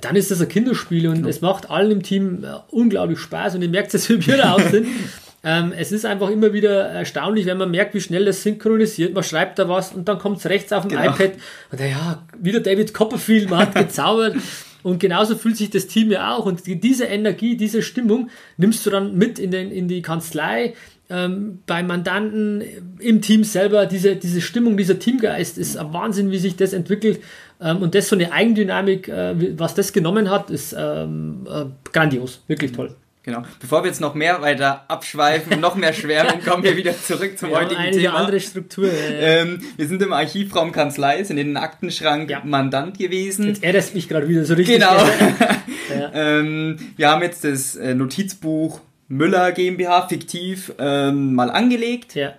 dann 0.00 0.16
ist 0.16 0.30
das 0.30 0.40
ein 0.40 0.48
Kinderspiel 0.48 1.08
und 1.08 1.16
genau. 1.16 1.28
es 1.28 1.40
macht 1.40 1.70
allen 1.70 1.90
im 1.90 2.02
Team 2.02 2.44
äh, 2.44 2.48
unglaublich 2.70 3.18
Spaß 3.18 3.54
und 3.54 3.62
ihr 3.62 3.68
merkt 3.68 3.94
es, 3.94 4.08
wie 4.08 4.26
wir 4.26 4.36
da 4.36 4.52
aus 4.54 4.70
sind. 4.70 4.86
ähm, 5.44 5.72
es 5.76 5.92
ist 5.92 6.06
einfach 6.06 6.30
immer 6.30 6.52
wieder 6.52 6.84
erstaunlich, 6.86 7.46
wenn 7.46 7.58
man 7.58 7.70
merkt, 7.70 7.94
wie 7.94 8.00
schnell 8.00 8.24
das 8.24 8.42
synchronisiert. 8.42 9.14
Man 9.14 9.24
schreibt 9.24 9.58
da 9.58 9.68
was 9.68 9.92
und 9.92 10.08
dann 10.08 10.18
kommt 10.18 10.38
es 10.38 10.46
rechts 10.46 10.72
auf 10.72 10.86
dem 10.86 10.96
genau. 10.96 11.14
iPad 11.14 11.32
und 11.70 11.80
ja, 11.80 12.22
wieder 12.38 12.60
David 12.60 12.94
Copperfield, 12.94 13.50
man 13.50 13.60
hat 13.60 13.74
gezaubert. 13.74 14.36
Und 14.82 14.98
genauso 14.98 15.34
fühlt 15.34 15.56
sich 15.56 15.70
das 15.70 15.86
Team 15.86 16.10
ja 16.10 16.36
auch. 16.36 16.44
Und 16.44 16.60
diese 16.66 17.06
Energie, 17.06 17.56
diese 17.56 17.80
Stimmung 17.80 18.28
nimmst 18.58 18.84
du 18.84 18.90
dann 18.90 19.16
mit 19.16 19.38
in, 19.38 19.50
den, 19.50 19.70
in 19.70 19.88
die 19.88 20.02
Kanzlei, 20.02 20.74
ähm, 21.10 21.60
beim 21.66 21.86
Mandanten, 21.86 22.62
im 22.98 23.20
Team 23.20 23.44
selber. 23.44 23.86
Diese, 23.86 24.16
diese 24.16 24.40
Stimmung, 24.40 24.76
dieser 24.76 24.98
Teamgeist 24.98 25.58
ist 25.58 25.76
ein 25.76 25.92
Wahnsinn, 25.92 26.30
wie 26.30 26.38
sich 26.38 26.56
das 26.56 26.72
entwickelt. 26.72 27.20
Ähm, 27.60 27.78
und 27.78 27.94
das 27.94 28.08
so 28.08 28.16
eine 28.16 28.32
Eigendynamik, 28.32 29.08
äh, 29.08 29.58
was 29.58 29.74
das 29.74 29.92
genommen 29.92 30.30
hat, 30.30 30.50
ist 30.50 30.74
ähm, 30.78 31.46
äh, 31.48 31.64
grandios. 31.92 32.42
Wirklich 32.46 32.72
toll. 32.72 32.94
Genau. 33.24 33.42
Bevor 33.58 33.82
wir 33.82 33.88
jetzt 33.88 34.02
noch 34.02 34.14
mehr 34.14 34.42
weiter 34.42 34.84
abschweifen, 34.88 35.58
noch 35.60 35.76
mehr 35.76 35.94
schwärmen, 35.94 36.44
kommen 36.44 36.62
wir 36.62 36.76
wieder 36.76 36.94
zurück 36.96 37.38
zum 37.38 37.50
ja, 37.50 37.60
heutigen 37.60 37.80
einige 37.80 38.02
Thema. 38.02 38.16
andere 38.16 38.38
Struktur. 38.38 38.90
Ähm, 38.92 39.60
wir 39.76 39.88
sind 39.88 40.02
im 40.02 40.12
Archivraum 40.12 40.72
Kanzlei, 40.72 41.24
sind 41.24 41.38
in 41.38 41.48
den 41.48 41.56
Aktenschrank 41.56 42.28
ja. 42.28 42.42
Mandant 42.44 42.98
gewesen. 42.98 43.46
Jetzt 43.46 43.64
ärgerst 43.64 43.94
mich 43.94 44.08
gerade 44.10 44.28
wieder 44.28 44.44
so 44.44 44.52
richtig. 44.54 44.76
Genau. 44.76 44.94
ja. 45.98 46.10
ähm, 46.14 46.76
wir 46.96 47.10
haben 47.10 47.22
jetzt 47.22 47.44
das 47.44 47.76
äh, 47.76 47.94
Notizbuch 47.94 48.80
Müller 49.08 49.52
GmbH 49.52 50.08
fiktiv 50.08 50.72
ähm, 50.78 51.34
mal 51.34 51.50
angelegt. 51.50 52.14
Ja. 52.14 52.34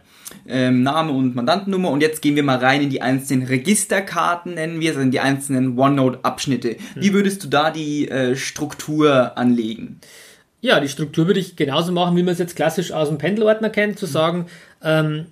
Ähm, 0.48 0.84
Name 0.84 1.12
und 1.12 1.36
Mandantennummer 1.36 1.90
und 1.92 2.02
jetzt 2.02 2.22
gehen 2.22 2.36
wir 2.36 2.44
mal 2.44 2.58
rein 2.58 2.82
in 2.82 2.90
die 2.90 3.02
einzelnen 3.02 3.48
Registerkarten, 3.48 4.56
nennen 4.56 4.80
wir 4.80 4.92
es, 4.92 4.96
also 4.96 5.06
in 5.06 5.12
die 5.12 5.20
einzelnen 5.20 5.78
OneNote-Abschnitte. 5.78 6.70
Hm. 6.70 6.78
Wie 6.96 7.14
würdest 7.14 7.44
du 7.44 7.48
da 7.48 7.72
die 7.72 8.10
äh, 8.10 8.36
Struktur 8.36 9.38
anlegen? 9.38 10.00
Ja, 10.62 10.80
die 10.80 10.90
Struktur 10.90 11.28
würde 11.28 11.40
ich 11.40 11.56
genauso 11.56 11.92
machen, 11.92 12.18
wie 12.18 12.24
man 12.24 12.34
es 12.34 12.40
jetzt 12.40 12.56
klassisch 12.56 12.92
aus 12.92 13.10
dem 13.10 13.20
Pendelordner 13.20 13.70
kennt, 13.70 14.00
zu 14.00 14.08
sagen, 14.08 14.48
ähm, 14.84 15.28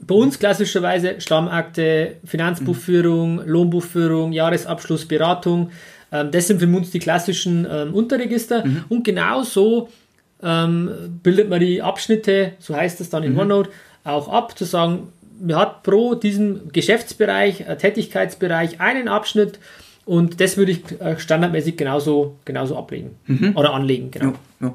bei 0.00 0.14
uns 0.14 0.38
klassischerweise 0.38 1.20
Stammakte, 1.20 2.16
Finanzbuchführung, 2.24 3.42
Lohnbuchführung, 3.46 4.32
Jahresabschluss, 4.32 5.06
Beratung. 5.06 5.70
Ähm, 6.10 6.30
das 6.30 6.48
sind 6.48 6.60
für 6.60 6.66
uns 6.66 6.90
die 6.90 6.98
klassischen 6.98 7.66
ähm, 7.70 7.94
Unterregister. 7.94 8.64
Mhm. 8.64 8.84
Und 8.88 9.04
genauso 9.04 9.88
ähm, 10.42 10.90
bildet 11.22 11.48
man 11.48 11.60
die 11.60 11.82
Abschnitte, 11.82 12.52
so 12.58 12.74
heißt 12.74 13.00
es 13.00 13.10
dann 13.10 13.22
in 13.22 13.32
mhm. 13.32 13.40
OneNote, 13.40 13.70
auch 14.04 14.28
ab, 14.28 14.58
zu 14.58 14.64
sagen, 14.64 15.08
man 15.40 15.56
hat 15.56 15.82
pro 15.82 16.14
diesem 16.14 16.72
Geschäftsbereich, 16.72 17.62
äh, 17.62 17.76
Tätigkeitsbereich 17.76 18.80
einen 18.80 19.08
Abschnitt 19.08 19.58
und 20.04 20.40
das 20.40 20.56
würde 20.56 20.72
ich 20.72 21.00
äh, 21.00 21.18
standardmäßig 21.18 21.76
genauso, 21.76 22.36
genauso 22.44 22.76
ablegen 22.76 23.10
mhm. 23.26 23.52
oder 23.56 23.72
anlegen. 23.72 24.10
Genau. 24.10 24.34
Ja, 24.60 24.68
ja. 24.68 24.74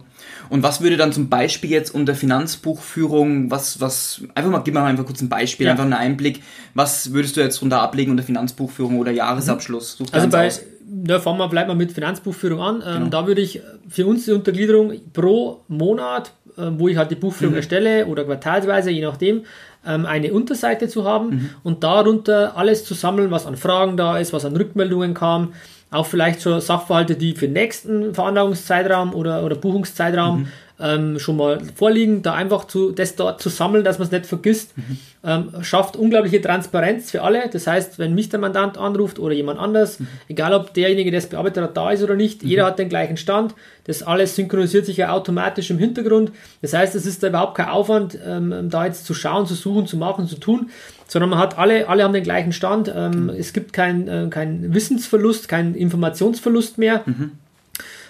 Und 0.49 0.63
was 0.63 0.79
würde 0.79 0.95
dann 0.95 1.11
zum 1.11 1.27
Beispiel 1.27 1.69
jetzt 1.69 1.93
unter 1.93 2.15
Finanzbuchführung, 2.15 3.51
was, 3.51 3.81
was, 3.81 4.21
einfach 4.35 4.49
mal, 4.49 4.59
gib 4.59 4.73
mal 4.73 4.85
einfach 4.85 5.05
kurz 5.05 5.21
ein 5.21 5.27
Beispiel, 5.27 5.65
ja. 5.65 5.73
einfach 5.73 5.83
einen 5.83 5.93
Einblick, 5.93 6.41
was 6.73 7.11
würdest 7.11 7.35
du 7.35 7.41
jetzt 7.41 7.61
runter 7.61 7.81
ablegen 7.81 8.11
unter 8.11 8.23
Finanzbuchführung 8.23 8.97
oder 8.97 9.11
Jahresabschluss? 9.11 9.97
Such 9.97 10.07
also 10.13 10.29
bei, 10.29 10.49
da 10.89 11.19
fangen 11.19 11.37
wir, 11.37 11.47
bleiben 11.49 11.69
wir 11.69 11.75
mit 11.75 11.91
Finanzbuchführung 11.91 12.61
an. 12.61 12.75
Ähm, 12.85 12.93
genau. 12.93 13.09
Da 13.09 13.27
würde 13.27 13.41
ich 13.41 13.61
für 13.89 14.05
uns 14.05 14.25
die 14.25 14.31
Untergliederung 14.31 14.93
pro 15.13 15.61
Monat, 15.67 16.31
äh, 16.57 16.63
wo 16.77 16.87
ich 16.87 16.97
halt 16.97 17.11
die 17.11 17.15
Buchführung 17.15 17.53
mhm. 17.53 17.57
erstelle 17.57 18.05
oder 18.05 18.23
quartalsweise, 18.23 18.91
je 18.91 19.01
nachdem, 19.01 19.43
ähm, 19.85 20.05
eine 20.05 20.33
Unterseite 20.33 20.87
zu 20.87 21.05
haben 21.05 21.29
mhm. 21.29 21.49
und 21.63 21.83
darunter 21.83 22.55
alles 22.55 22.85
zu 22.85 22.93
sammeln, 22.93 23.31
was 23.31 23.45
an 23.45 23.57
Fragen 23.57 23.97
da 23.97 24.17
ist, 24.17 24.33
was 24.33 24.45
an 24.45 24.55
Rückmeldungen 24.55 25.13
kam, 25.13 25.53
auch 25.89 26.05
vielleicht 26.05 26.41
schon 26.41 26.59
Sachverhalte, 26.59 27.15
die 27.15 27.33
für 27.33 27.47
den 27.47 27.53
nächsten 27.53 28.13
Veranlagungszeitraum 28.13 29.13
oder, 29.13 29.43
oder 29.43 29.55
Buchungszeitraum 29.55 30.39
mhm 30.39 30.47
ähm, 30.79 31.17
schon 31.17 31.37
mal 31.37 31.59
vorliegen, 31.75 32.21
da 32.21 32.33
einfach 32.33 32.65
zu, 32.65 32.91
das 32.91 33.15
dort 33.15 33.41
zu 33.41 33.49
sammeln, 33.49 33.83
dass 33.83 33.97
man 33.97 34.05
es 34.05 34.11
nicht 34.11 34.27
vergisst, 34.27 34.77
mhm. 34.77 34.97
ähm, 35.23 35.49
schafft 35.61 35.95
unglaubliche 35.95 36.39
Transparenz 36.39 37.09
für 37.09 37.23
alle. 37.23 37.49
Das 37.51 37.65
heißt, 37.65 37.97
wenn 37.97 38.13
mich 38.13 38.29
der 38.29 38.39
Mandant 38.39 38.77
anruft 38.77 39.17
oder 39.17 39.33
jemand 39.33 39.59
anders, 39.59 39.99
mhm. 39.99 40.07
egal 40.27 40.53
ob 40.53 40.73
derjenige, 40.73 41.09
der 41.09 41.19
es 41.19 41.27
bearbeitet 41.27 41.63
hat, 41.63 41.77
da 41.77 41.91
ist 41.91 42.03
oder 42.03 42.15
nicht, 42.15 42.43
mhm. 42.43 42.49
jeder 42.49 42.65
hat 42.65 42.77
den 42.77 42.89
gleichen 42.89 43.17
Stand. 43.17 43.55
Das 43.85 44.03
alles 44.03 44.35
synchronisiert 44.35 44.85
sich 44.85 44.97
ja 44.97 45.11
automatisch 45.11 45.71
im 45.71 45.79
Hintergrund. 45.79 46.31
Das 46.61 46.73
heißt, 46.73 46.93
es 46.93 47.05
ist 47.05 47.23
da 47.23 47.29
überhaupt 47.29 47.55
kein 47.55 47.69
Aufwand, 47.69 48.17
ähm, 48.25 48.69
da 48.69 48.85
jetzt 48.85 49.05
zu 49.05 49.13
schauen, 49.13 49.47
zu 49.47 49.55
suchen, 49.55 49.87
zu 49.87 49.97
machen, 49.97 50.27
zu 50.27 50.35
tun, 50.35 50.69
sondern 51.07 51.31
man 51.31 51.39
hat 51.39 51.57
alle, 51.57 51.87
alle 51.89 52.03
haben 52.03 52.13
den 52.13 52.23
gleichen 52.23 52.51
Stand. 52.51 52.93
Ähm, 52.95 53.23
mhm. 53.23 53.29
es 53.29 53.53
gibt 53.53 53.73
keinen 53.73 54.07
äh, 54.07 54.27
kein 54.29 54.73
Wissensverlust, 54.75 55.47
keinen 55.47 55.73
Informationsverlust 55.73 56.77
mehr. 56.77 57.01
Mhm 57.05 57.31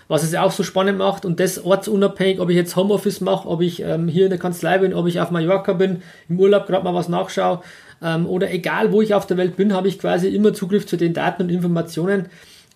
was 0.08 0.24
es 0.24 0.32
ja 0.32 0.44
auch 0.44 0.52
so 0.52 0.64
spannend 0.64 0.98
macht 0.98 1.26
und 1.26 1.40
das 1.40 1.64
ortsunabhängig, 1.64 2.40
ob 2.40 2.50
ich 2.50 2.56
jetzt 2.56 2.76
Homeoffice 2.76 3.22
mache, 3.22 3.48
ob 3.48 3.62
ich 3.62 3.82
ähm, 3.82 4.08
hier 4.08 4.26
in 4.26 4.30
der 4.30 4.40
Kanzlei 4.40 4.78
bin, 4.78 4.94
ob 4.94 5.08
ich 5.08 5.20
auf 5.20 5.32
Mallorca 5.32 5.74
bin, 5.74 6.02
im 6.30 6.40
Urlaub 6.40 6.68
gerade 6.68 6.84
mal 6.84 6.94
was 6.94 7.10
nachschaue 7.10 7.62
ähm, 8.02 8.26
oder 8.26 8.52
egal 8.52 8.92
wo 8.92 9.02
ich 9.02 9.14
auf 9.14 9.28
der 9.28 9.38
Welt 9.38 9.56
bin, 9.56 9.74
habe 9.74 9.88
ich 9.88 10.00
quasi 10.00 10.28
immer 10.28 10.54
Zugriff 10.54 10.86
zu 10.86 10.98
den 10.98 11.14
Daten 11.14 11.44
und 11.44 11.50
Informationen 11.50 12.28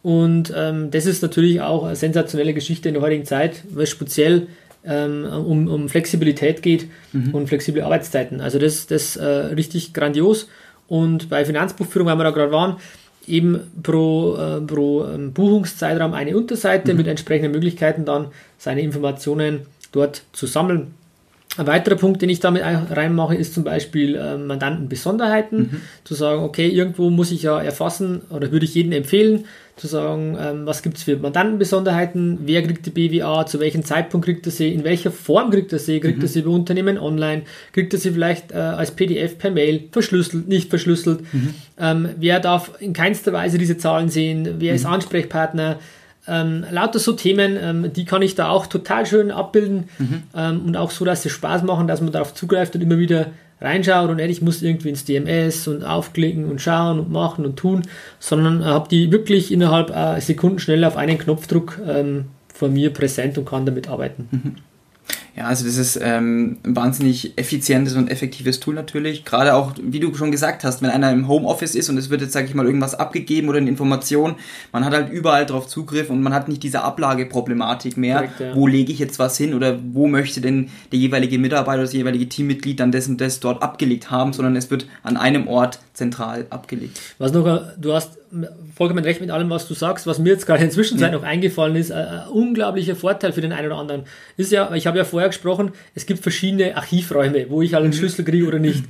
und 0.04 0.52
ähm, 0.56 0.92
das 0.92 1.06
ist 1.06 1.22
natürlich 1.22 1.62
auch 1.62 1.86
eine 1.86 1.96
sensationelle 1.96 2.54
Geschichte 2.54 2.90
in 2.90 2.96
der 2.96 3.04
heutigen 3.04 3.26
Zeit, 3.26 3.64
weil 3.70 3.84
es 3.84 3.90
speziell 3.90 4.48
ähm, 4.84 5.26
um, 5.26 5.68
um 5.68 5.90
Flexibilität 5.90 6.62
geht 6.62 6.88
mhm. 7.14 7.36
und 7.36 7.48
flexible 7.48 7.84
Arbeitszeiten. 7.84 8.42
Also 8.42 8.58
das, 8.58 8.88
das 8.88 9.16
äh, 9.16 9.26
richtig 9.26 9.94
grandios 9.94 10.48
und 10.88 11.30
bei 11.30 11.46
Finanzbuchführung, 11.46 12.08
weil 12.08 12.18
wir 12.18 12.24
da 12.24 12.32
gerade 12.32 12.52
waren, 12.52 12.78
eben 13.28 13.72
pro, 13.84 14.36
äh, 14.36 14.62
pro 14.62 15.06
ähm, 15.06 15.34
Buchungszeitraum 15.34 16.14
eine 16.14 16.36
Unterseite 16.36 16.92
mhm. 16.92 16.98
mit 16.98 17.08
entsprechenden 17.08 17.52
Möglichkeiten 17.52 18.06
dann 18.06 18.28
seine 18.58 18.82
Informationen 18.82 19.62
dort 19.92 20.24
zu 20.32 20.48
sammeln. 20.48 20.94
Ein 21.58 21.68
weiterer 21.68 21.96
Punkt, 21.96 22.22
den 22.22 22.30
ich 22.30 22.40
damit 22.40 22.64
reinmache, 22.64 23.36
ist 23.36 23.54
zum 23.54 23.66
Beispiel 23.66 24.16
äh, 24.16 24.38
Mandantenbesonderheiten. 24.38 25.60
Mhm. 25.60 25.82
Zu 26.06 26.14
sagen, 26.14 26.44
okay, 26.44 26.70
irgendwo 26.70 27.10
muss 27.10 27.32
ich 27.32 27.44
ja 27.44 27.62
erfassen 27.62 28.22
oder 28.30 28.54
würde 28.54 28.66
ich 28.66 28.74
jedem 28.74 28.94
empfehlen, 28.94 29.44
zu 29.76 29.88
sagen, 29.88 30.38
ähm, 30.40 30.66
was 30.66 30.82
gibt 30.82 30.98
es 30.98 31.04
für 31.04 31.18
Mandantenbesonderheiten, 31.18 32.40
wer 32.46 32.62
kriegt 32.62 32.86
die 32.86 32.90
BWA, 32.92 33.46
zu 33.46 33.60
welchem 33.60 33.84
Zeitpunkt 33.84 34.26
kriegt 34.26 34.46
er 34.46 34.52
sie, 34.52 34.74
in 34.74 34.86
welcher 34.86 35.12
Form 35.12 35.50
kriegt 35.52 35.74
er 35.74 35.80
sie, 35.80 36.00
kriegt 36.00 36.20
mhm. 36.20 36.24
er 36.24 36.28
sie 36.30 36.42
bei 36.44 36.52
Unternehmen 36.52 36.98
online, 36.98 37.42
kriegt 37.74 37.94
er 37.94 38.00
sie 38.00 38.12
vielleicht 38.12 38.52
äh, 38.52 38.56
als 38.56 38.92
PDF 38.92 39.38
per 39.38 39.52
Mail, 39.52 39.90
verschlüsselt, 39.92 40.48
nicht 40.48 40.70
verschlüsselt, 40.70 41.22
mhm. 41.34 41.54
ähm, 41.80 42.10
wer 42.18 42.40
darf 42.40 42.72
in 42.80 42.94
keinster 42.94 43.34
Weise 43.34 43.58
diese 43.58 43.78
Zahlen 43.78 44.10
sehen, 44.10 44.56
wer 44.60 44.74
ist 44.74 44.86
mhm. 44.86 44.94
Ansprechpartner, 44.94 45.80
ähm, 46.28 46.66
lauter 46.70 47.00
so 47.00 47.14
Themen, 47.14 47.58
ähm, 47.62 47.94
die 47.94 48.06
kann 48.06 48.22
ich 48.22 48.36
da 48.36 48.50
auch 48.50 48.68
total 48.68 49.06
schön 49.06 49.32
abbilden 49.32 49.90
mhm. 49.98 50.24
ähm, 50.36 50.62
und 50.66 50.78
auch 50.78 50.92
so, 50.92 51.06
dass 51.06 51.24
sie 51.24 51.30
Spaß 51.30 51.64
machen, 51.64 51.88
dass 51.88 52.02
man 52.02 52.12
darauf 52.12 52.34
zugreift 52.34 52.76
und 52.76 52.82
immer 52.82 53.00
wieder 53.00 53.28
reinschaut 53.60 54.10
und 54.10 54.18
nicht, 54.18 54.30
ich 54.30 54.42
muss 54.42 54.62
irgendwie 54.62 54.90
ins 54.90 55.06
DMS 55.06 55.68
und 55.68 55.84
aufklicken 55.84 56.46
und 56.46 56.62
schauen 56.62 57.00
und 57.00 57.12
machen 57.12 57.46
und 57.46 57.58
tun, 57.58 57.84
sondern 58.20 58.66
habe 58.66 58.90
die 58.90 59.12
wirklich 59.12 59.52
innerhalb 59.52 59.96
äh, 59.96 60.20
Sekunden 60.20 60.60
schnell 60.60 60.84
auf 60.84 60.98
einen 60.98 61.18
Knopfdruck 61.18 61.80
ähm, 61.88 62.26
von 62.54 62.74
mir 62.74 62.92
präsent 62.92 63.38
und 63.38 63.46
kann 63.46 63.66
damit 63.66 63.88
arbeiten. 63.88 64.28
Mhm. 64.32 64.56
Ja, 65.36 65.46
also 65.46 65.66
das 65.66 65.78
ist 65.78 66.00
ähm, 66.02 66.58
ein 66.64 66.76
wahnsinnig 66.76 67.38
effizientes 67.38 67.96
und 67.96 68.10
effektives 68.10 68.60
Tool 68.60 68.76
natürlich. 68.76 69.24
Gerade 69.24 69.56
auch, 69.56 69.74
wie 69.82 70.00
du 70.02 70.14
schon 70.14 70.32
gesagt 70.32 70.64
hast, 70.64 70.82
wenn 70.82 70.90
einer 70.90 71.12
im 71.12 71.28
Homeoffice 71.28 71.74
ist 71.74 71.90
und 71.90 71.98
es 71.98 72.10
wird 72.10 72.22
jetzt, 72.22 72.34
sage 72.34 72.48
ich 72.48 72.54
mal, 72.54 72.66
irgendwas 72.66 72.96
abgegeben 72.96 73.48
oder 73.48 73.60
eine 73.60 73.70
Information, 73.70 74.36
man 74.74 74.84
hat 74.84 74.94
halt 74.94 75.10
überall 75.12 75.46
drauf 75.46 75.68
Zugriff 75.68 76.10
und 76.10 76.22
man 76.22 76.34
hat 76.34 76.50
nicht 76.50 76.64
diese 76.64 76.82
Ablageproblematik 76.82 77.96
mehr. 77.96 78.18
Korrekt, 78.18 78.40
ja. 78.40 78.56
Wo 78.56 78.68
lege 78.68 78.92
ich 78.92 79.00
jetzt 79.00 79.20
was 79.20 79.38
hin 79.38 79.54
oder 79.54 79.80
wo 79.94 80.08
möchte 80.08 80.42
denn 80.42 80.70
der 80.92 81.00
jeweilige 81.00 81.40
Mitarbeiter 81.40 81.78
oder 81.78 81.84
das 81.84 81.94
jeweilige 81.94 82.28
Teammitglied 82.28 82.80
dann 82.80 82.92
das 82.92 83.08
und 83.08 83.22
das 83.22 83.40
dort 83.40 83.64
abgelegt 83.64 84.12
haben, 84.12 84.34
sondern 84.34 84.58
es 84.58 84.70
wird 84.70 84.88
an 85.04 85.16
einem 85.16 85.48
Ort 85.48 85.80
zentral 86.02 86.48
abgelegt. 86.50 87.00
Was 87.20 87.32
noch, 87.32 87.62
du 87.78 87.94
hast 87.94 88.18
vollkommen 88.76 89.04
recht 89.04 89.22
mit 89.22 89.30
allem, 89.30 89.50
was 89.52 89.68
du 89.68 89.76
sagst. 89.76 90.08
Was 90.08 90.18
mir 90.18 90.30
jetzt 90.30 90.48
gerade 90.48 90.62
in 90.62 90.68
der 90.68 90.74
Zwischenzeit 90.74 91.12
ja. 91.12 91.18
noch 91.18 91.24
eingefallen 91.24 91.76
ist, 91.76 91.92
ein, 91.92 92.06
ein, 92.06 92.28
unglaublicher 92.30 92.96
Vorteil 92.96 93.34
für 93.34 93.42
den 93.42 93.54
einen 93.54 93.68
oder 93.68 93.78
anderen 93.78 94.04
ist 94.36 94.52
ja, 94.52 94.74
ich 94.74 94.88
habe 94.88 94.98
ja 94.98 95.04
vorher 95.04 95.30
gesprochen, 95.30 95.74
es 95.94 96.08
gibt 96.08 96.24
verschiedene 96.24 96.76
Archivräume, 96.76 97.48
wo 97.50 97.62
ich 97.62 97.76
einen 97.76 97.88
mhm. 97.88 97.94
Schlüssel 97.94 98.26
kriege 98.26 98.48
oder 98.48 98.58
nicht. 98.58 98.84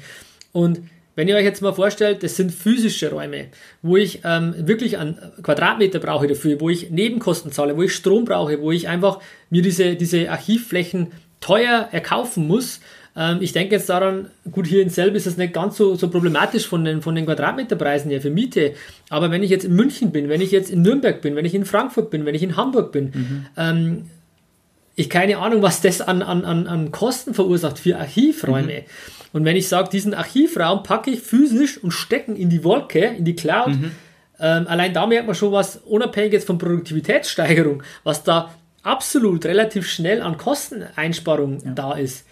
Und 0.54 0.82
wenn 1.16 1.28
ihr 1.28 1.36
euch 1.36 1.44
jetzt 1.44 1.62
mal 1.62 1.74
vorstellt, 1.74 2.24
das 2.24 2.38
sind 2.38 2.54
physische 2.54 3.12
Räume, 3.12 3.48
wo 3.82 3.98
ich 3.98 4.22
ähm, 4.24 4.56
wirklich 4.58 4.98
einen 4.98 5.18
Quadratmeter 5.44 6.00
brauche 6.00 6.28
dafür, 6.28 6.62
wo 6.62 6.70
ich 6.70 6.90
Nebenkosten 6.90 7.52
zahle, 7.52 7.76
wo 7.76 7.84
ich 7.84 7.94
Strom 7.94 8.24
brauche, 8.24 8.62
wo 8.62 8.72
ich 8.72 8.88
einfach 8.88 9.20
mir 9.50 9.62
diese, 9.62 9.96
diese 9.96 10.32
Archivflächen 10.32 11.08
teuer 11.42 11.90
erkaufen 11.92 12.48
muss, 12.48 12.80
ich 13.42 13.52
denke 13.52 13.76
jetzt 13.76 13.90
daran, 13.90 14.30
gut, 14.52 14.68
hier 14.68 14.82
in 14.82 14.90
Selb 14.90 15.16
ist 15.16 15.28
es 15.28 15.36
nicht 15.36 15.54
ganz 15.54 15.76
so, 15.76 15.96
so 15.96 16.10
problematisch 16.10 16.66
von 16.68 16.86
den, 16.86 17.02
von 17.02 17.14
den 17.14 17.26
Quadratmeterpreisen 17.26 18.10
her 18.10 18.22
für 18.22 18.30
Miete. 18.30 18.74
Aber 19.10 19.32
wenn 19.32 19.44
ich 19.44 19.50
jetzt 19.50 19.66
in 19.66 19.76
München 19.76 20.12
bin, 20.12 20.30
wenn 20.30 20.40
ich 20.40 20.52
jetzt 20.52 20.70
in 20.70 20.82
Nürnberg 20.82 21.22
bin, 21.22 21.36
wenn 21.36 21.46
ich 21.46 21.54
in 21.54 21.66
Frankfurt 21.66 22.10
bin, 22.10 22.26
wenn 22.26 22.36
ich 22.36 22.44
in 22.44 22.56
Hamburg 22.56 22.92
bin, 22.94 23.06
mhm. 23.14 23.46
ähm, 23.58 24.06
ich 24.96 25.10
keine 25.10 25.40
Ahnung, 25.40 25.62
was 25.62 25.82
das 25.82 26.02
an, 26.02 26.22
an, 26.22 26.46
an 26.46 26.92
Kosten 26.92 27.34
verursacht 27.34 27.80
für 27.80 27.98
Archivräume. 27.98 28.74
Mhm. 28.74 28.84
Und 29.34 29.46
wenn 29.46 29.56
ich 29.56 29.68
sage, 29.68 29.90
diesen 29.90 30.14
Archivraum 30.14 30.84
packe 30.84 31.12
ich 31.12 31.22
physisch 31.22 31.78
und 31.78 31.92
stecken 31.92 32.36
in 32.36 32.50
die 32.50 32.64
Wolke, 32.64 33.00
in 33.18 33.26
die 33.26 33.36
Cloud, 33.36 33.70
mhm. 33.70 33.92
Ähm, 34.42 34.66
allein 34.68 34.92
da 34.92 35.06
merkt 35.06 35.28
man 35.28 35.36
schon 35.36 35.52
was, 35.52 35.78
unabhängig 35.78 36.34
jetzt 36.34 36.48
von 36.48 36.58
Produktivitätssteigerung, 36.58 37.84
was 38.04 38.24
da 38.24 38.52
absolut 38.82 39.46
relativ 39.46 39.88
schnell 39.88 40.22
an 40.24 40.38
Kosteneinsparung 40.38 41.60
ja. 41.64 41.72
da 41.74 41.94
ist. 41.94 42.26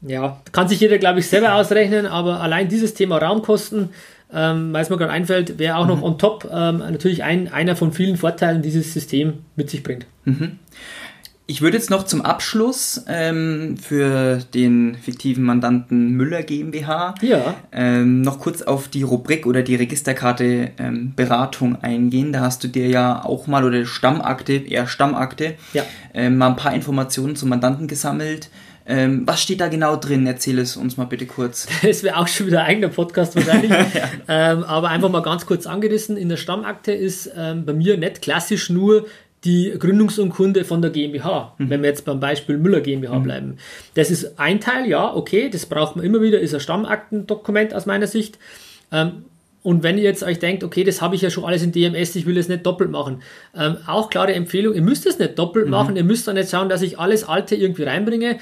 Ja, 0.00 0.40
kann 0.52 0.68
sich 0.68 0.80
jeder, 0.80 0.98
glaube 0.98 1.20
ich, 1.20 1.26
selber 1.26 1.54
ausrechnen, 1.54 2.06
aber 2.06 2.40
allein 2.40 2.68
dieses 2.68 2.94
Thema 2.94 3.18
Raumkosten, 3.18 3.90
ähm, 4.32 4.72
weil 4.72 4.82
es 4.82 4.90
mir 4.90 4.96
gerade 4.96 5.12
einfällt, 5.12 5.58
wäre 5.58 5.76
auch 5.76 5.84
mhm. 5.84 5.90
noch 5.90 6.02
on 6.02 6.18
top 6.18 6.48
ähm, 6.52 6.78
natürlich 6.78 7.24
ein, 7.24 7.52
einer 7.52 7.74
von 7.74 7.92
vielen 7.92 8.16
Vorteilen, 8.16 8.62
dieses 8.62 8.92
System 8.92 9.40
mit 9.56 9.70
sich 9.70 9.82
bringt. 9.82 10.06
Mhm. 10.24 10.58
Ich 11.50 11.62
würde 11.62 11.78
jetzt 11.78 11.88
noch 11.88 12.04
zum 12.04 12.20
Abschluss 12.20 13.06
ähm, 13.08 13.78
für 13.78 14.36
den 14.52 14.96
fiktiven 14.96 15.44
Mandanten 15.44 16.10
Müller 16.10 16.42
GmbH 16.42 17.14
ja. 17.22 17.54
ähm, 17.72 18.20
noch 18.20 18.38
kurz 18.38 18.60
auf 18.60 18.88
die 18.88 19.02
Rubrik 19.02 19.46
oder 19.46 19.62
die 19.62 19.74
Registerkarte 19.74 20.72
ähm, 20.78 21.14
Beratung 21.16 21.82
eingehen. 21.82 22.34
Da 22.34 22.40
hast 22.40 22.64
du 22.64 22.68
dir 22.68 22.88
ja 22.88 23.24
auch 23.24 23.46
mal 23.46 23.64
oder 23.64 23.86
Stammakte, 23.86 24.52
eher 24.56 24.86
Stammakte, 24.86 25.54
ja. 25.72 25.84
Ähm, 26.12 26.36
mal 26.36 26.48
ein 26.48 26.56
paar 26.56 26.74
Informationen 26.74 27.34
zum 27.34 27.48
Mandanten 27.48 27.88
gesammelt. 27.88 28.50
Ähm, 28.90 29.26
was 29.26 29.42
steht 29.42 29.60
da 29.60 29.68
genau 29.68 29.96
drin? 29.96 30.26
Erzähl 30.26 30.58
es 30.58 30.76
uns 30.76 30.96
mal 30.96 31.04
bitte 31.04 31.26
kurz. 31.26 31.68
Das 31.82 32.02
wäre 32.02 32.16
auch 32.16 32.26
schon 32.26 32.46
wieder 32.46 32.60
ein 32.60 32.66
eigener 32.66 32.88
Podcast 32.88 33.36
wahrscheinlich. 33.36 33.70
ja. 33.94 34.08
ähm, 34.28 34.64
aber 34.64 34.88
einfach 34.88 35.10
mal 35.10 35.22
ganz 35.22 35.44
kurz 35.44 35.66
angerissen. 35.66 36.16
In 36.16 36.30
der 36.30 36.38
Stammakte 36.38 36.92
ist 36.92 37.30
ähm, 37.36 37.66
bei 37.66 37.74
mir 37.74 37.98
nicht 37.98 38.22
klassisch 38.22 38.70
nur 38.70 39.06
die 39.44 39.74
Gründungsurkunde 39.78 40.64
von 40.64 40.82
der 40.82 40.90
GmbH, 40.90 41.54
mhm. 41.58 41.70
wenn 41.70 41.82
wir 41.82 41.90
jetzt 41.90 42.04
beim 42.04 42.18
Beispiel 42.18 42.58
Müller 42.58 42.80
GmbH 42.80 43.18
mhm. 43.18 43.22
bleiben. 43.22 43.56
Das 43.94 44.10
ist 44.10 44.38
ein 44.38 44.60
Teil, 44.60 44.88
ja, 44.88 45.14
okay, 45.14 45.48
das 45.48 45.66
braucht 45.66 45.94
man 45.94 46.04
immer 46.04 46.20
wieder, 46.20 46.40
ist 46.40 46.54
ein 46.54 46.60
Stammaktendokument 46.60 47.74
aus 47.74 47.86
meiner 47.86 48.06
Sicht. 48.06 48.38
Ähm, 48.90 49.24
und 49.62 49.82
wenn 49.82 49.98
ihr 49.98 50.04
jetzt 50.04 50.22
euch 50.22 50.38
denkt, 50.38 50.64
okay, 50.64 50.82
das 50.82 51.02
habe 51.02 51.14
ich 51.14 51.20
ja 51.20 51.30
schon 51.30 51.44
alles 51.44 51.62
in 51.62 51.72
DMS, 51.72 52.16
ich 52.16 52.26
will 52.26 52.38
es 52.38 52.48
nicht 52.48 52.64
doppelt 52.64 52.90
machen. 52.90 53.22
Ähm, 53.54 53.76
auch 53.86 54.08
klare 54.08 54.32
Empfehlung, 54.32 54.74
ihr 54.74 54.82
müsst 54.82 55.06
es 55.06 55.18
nicht 55.18 55.38
doppelt 55.38 55.66
mhm. 55.66 55.72
machen, 55.72 55.96
ihr 55.96 56.04
müsst 56.04 56.26
dann 56.26 56.36
nicht 56.36 56.50
schauen, 56.50 56.68
dass 56.68 56.82
ich 56.82 56.98
alles 56.98 57.24
Alte 57.24 57.54
irgendwie 57.54 57.82
reinbringe. 57.82 58.38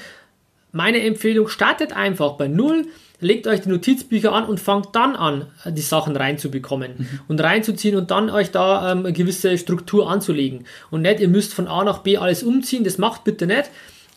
Meine 0.71 1.01
Empfehlung, 1.01 1.47
startet 1.47 1.93
einfach 1.93 2.33
bei 2.33 2.47
Null, 2.47 2.87
legt 3.19 3.47
euch 3.47 3.61
die 3.61 3.69
Notizbücher 3.69 4.33
an 4.33 4.45
und 4.45 4.59
fangt 4.59 4.95
dann 4.95 5.15
an, 5.15 5.47
die 5.65 5.81
Sachen 5.81 6.15
reinzubekommen 6.15 6.91
mhm. 6.97 7.19
und 7.27 7.41
reinzuziehen 7.41 7.95
und 7.95 8.11
dann 8.11 8.29
euch 8.29 8.51
da 8.51 8.91
ähm, 8.91 8.99
eine 8.99 9.13
gewisse 9.13 9.57
Struktur 9.57 10.09
anzulegen. 10.09 10.65
Und 10.91 11.01
nicht, 11.01 11.19
ihr 11.19 11.29
müsst 11.29 11.53
von 11.53 11.67
A 11.67 11.83
nach 11.83 11.99
B 11.99 12.17
alles 12.17 12.43
umziehen, 12.43 12.83
das 12.83 12.97
macht 12.97 13.23
bitte 13.23 13.47
nicht. 13.47 13.69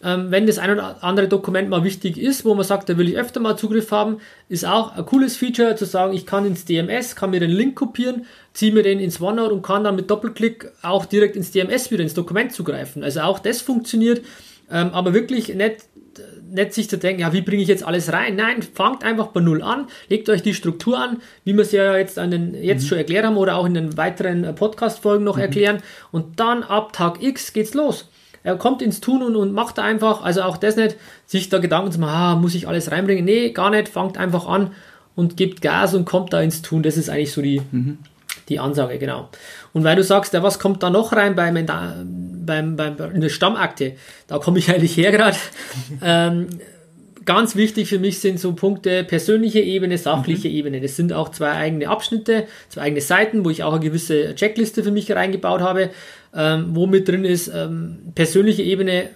Ähm, 0.03 0.31
wenn 0.31 0.47
das 0.47 0.59
ein 0.59 0.71
oder 0.71 1.05
andere 1.05 1.29
Dokument 1.29 1.69
mal 1.69 1.85
wichtig 1.85 2.19
ist, 2.19 2.47
wo 2.47 2.55
man 2.55 2.65
sagt, 2.65 2.89
da 2.89 2.97
will 2.97 3.09
ich 3.09 3.19
öfter 3.19 3.39
mal 3.39 3.57
Zugriff 3.57 3.91
haben, 3.91 4.19
ist 4.49 4.65
auch 4.65 4.97
ein 4.97 5.05
cooles 5.05 5.37
Feature 5.37 5.77
zu 5.77 5.85
sagen, 5.85 6.15
ich 6.15 6.25
kann 6.25 6.47
ins 6.47 6.65
DMS, 6.65 7.17
kann 7.17 7.31
mir 7.31 7.41
den 7.41 7.51
Link 7.51 7.77
kopieren, 7.77 8.25
ziehe 8.55 8.73
mir 8.73 8.83
den 8.83 8.99
ins 8.99 9.21
OneNote 9.21 9.53
und 9.53 9.63
kann 9.63 9.85
dann 9.85 9.97
mit 9.97 10.11
Doppelklick 10.11 10.71
auch 10.81 11.05
direkt 11.05 11.37
ins 11.37 11.51
DMS 11.51 11.91
wieder 11.91 12.03
ins 12.03 12.15
Dokument 12.15 12.53
zugreifen. 12.53 13.05
Also 13.05 13.21
auch 13.21 13.41
das 13.41 13.61
funktioniert, 13.61 14.25
ähm, 14.71 14.91
aber 14.93 15.13
wirklich 15.13 15.55
nicht 15.55 15.90
nicht 16.51 16.75
sich 16.75 16.91
zu 16.91 16.99
denken, 16.99 17.23
ja, 17.23 17.33
wie 17.33 17.41
bringe 17.41 17.63
ich 17.63 17.69
jetzt 17.69 17.85
alles 17.85 18.13
rein? 18.13 18.37
Nein, 18.37 18.63
fangt 18.63 19.05
einfach 19.05 19.29
bei 19.29 19.41
Null 19.41 19.63
an, 19.63 19.87
legt 20.09 20.29
euch 20.29 20.43
die 20.43 20.55
Struktur 20.55 20.99
an, 20.99 21.19
wie 21.45 21.55
wir 21.55 21.63
es 21.63 21.73
ja 21.73 21.97
jetzt, 21.97 22.19
an 22.19 22.31
den, 22.31 22.55
jetzt 22.55 22.85
mhm. 22.85 22.89
schon 22.89 22.99
erklärt 22.99 23.25
haben 23.25 23.37
oder 23.37 23.57
auch 23.57 23.67
in 23.67 23.75
den 23.75 23.97
weiteren 23.97 24.45
äh, 24.45 24.53
Podcast-Folgen 24.53 25.25
noch 25.25 25.37
mhm. 25.37 25.43
erklären. 25.43 25.79
Und 26.13 26.41
dann 26.41 26.63
ab 26.63 26.93
Tag 26.93 27.23
X 27.23 27.53
geht's 27.53 27.75
los. 27.75 28.09
Er 28.43 28.57
kommt 28.57 28.81
ins 28.83 29.01
Tun 29.01 29.23
und, 29.23 29.37
und 29.37 29.53
macht 29.53 29.79
einfach, 29.79 30.23
also 30.23 30.43
auch 30.43 30.57
das 30.57 30.77
nicht, 30.77 30.97
sich 31.27 31.49
da 31.49 31.59
Gedanken 31.59 31.93
zu 31.93 32.01
machen, 32.01 32.15
ah, 32.15 32.37
muss 32.37 32.55
ich 32.55 32.67
alles 32.67 32.91
reinbringen? 32.91 33.25
Nee, 33.25 33.51
gar 33.51 33.71
nicht, 33.71 33.89
fangt 33.89 34.17
einfach 34.17 34.47
an 34.47 34.73
und 35.15 35.37
gibt 35.37 35.61
Gas 35.61 35.95
und 35.95 36.07
kommt 36.07 36.33
da 36.33 36.41
ins 36.41 36.63
Tun. 36.63 36.83
Das 36.83 36.97
ist 36.97 37.11
eigentlich 37.11 37.33
so 37.33 37.43
die, 37.43 37.61
mhm. 37.71 37.99
Die 38.51 38.59
Ansage, 38.59 38.99
genau. 38.99 39.31
Und 39.73 39.85
weil 39.85 39.97
du 39.97 40.05
sagst, 40.05 40.35
ja, 40.35 40.43
was 40.43 40.59
kommt 40.59 40.83
da 40.83 40.91
noch 40.91 41.13
rein 41.13 41.35
beim, 41.35 41.55
beim, 42.45 42.77
beim, 42.77 43.15
in 43.15 43.21
der 43.21 43.29
Stammakte? 43.29 43.95
Da 44.27 44.39
komme 44.39 44.59
ich 44.59 44.71
eigentlich 44.71 44.97
her 44.97 45.13
gerade. 45.13 45.37
ähm, 46.03 46.49
ganz 47.25 47.55
wichtig 47.55 47.89
für 47.89 47.99
mich 47.99 48.19
sind 48.21 48.41
so 48.41 48.53
Punkte 48.55 49.05
persönliche 49.05 49.61
Ebene, 49.61 49.99
sachliche 49.99 50.49
mhm. 50.49 50.55
Ebene. 50.55 50.81
Das 50.81 50.97
sind 50.97 51.13
auch 51.13 51.31
zwei 51.31 51.53
eigene 51.53 51.89
Abschnitte, 51.89 52.47
zwei 52.69 52.83
eigene 52.83 53.01
Seiten, 53.01 53.45
wo 53.45 53.51
ich 53.51 53.63
auch 53.63 53.73
eine 53.73 53.81
gewisse 53.81 54.35
Checkliste 54.35 54.83
für 54.83 54.91
mich 54.91 55.11
reingebaut 55.13 55.61
habe, 55.61 55.91
ähm, 56.35 56.71
wo 56.71 56.87
mit 56.87 57.09
drin 57.09 57.25
ist 57.25 57.49
ähm, 57.49 57.99
persönliche 58.15 58.63
Ebene, 58.63 59.11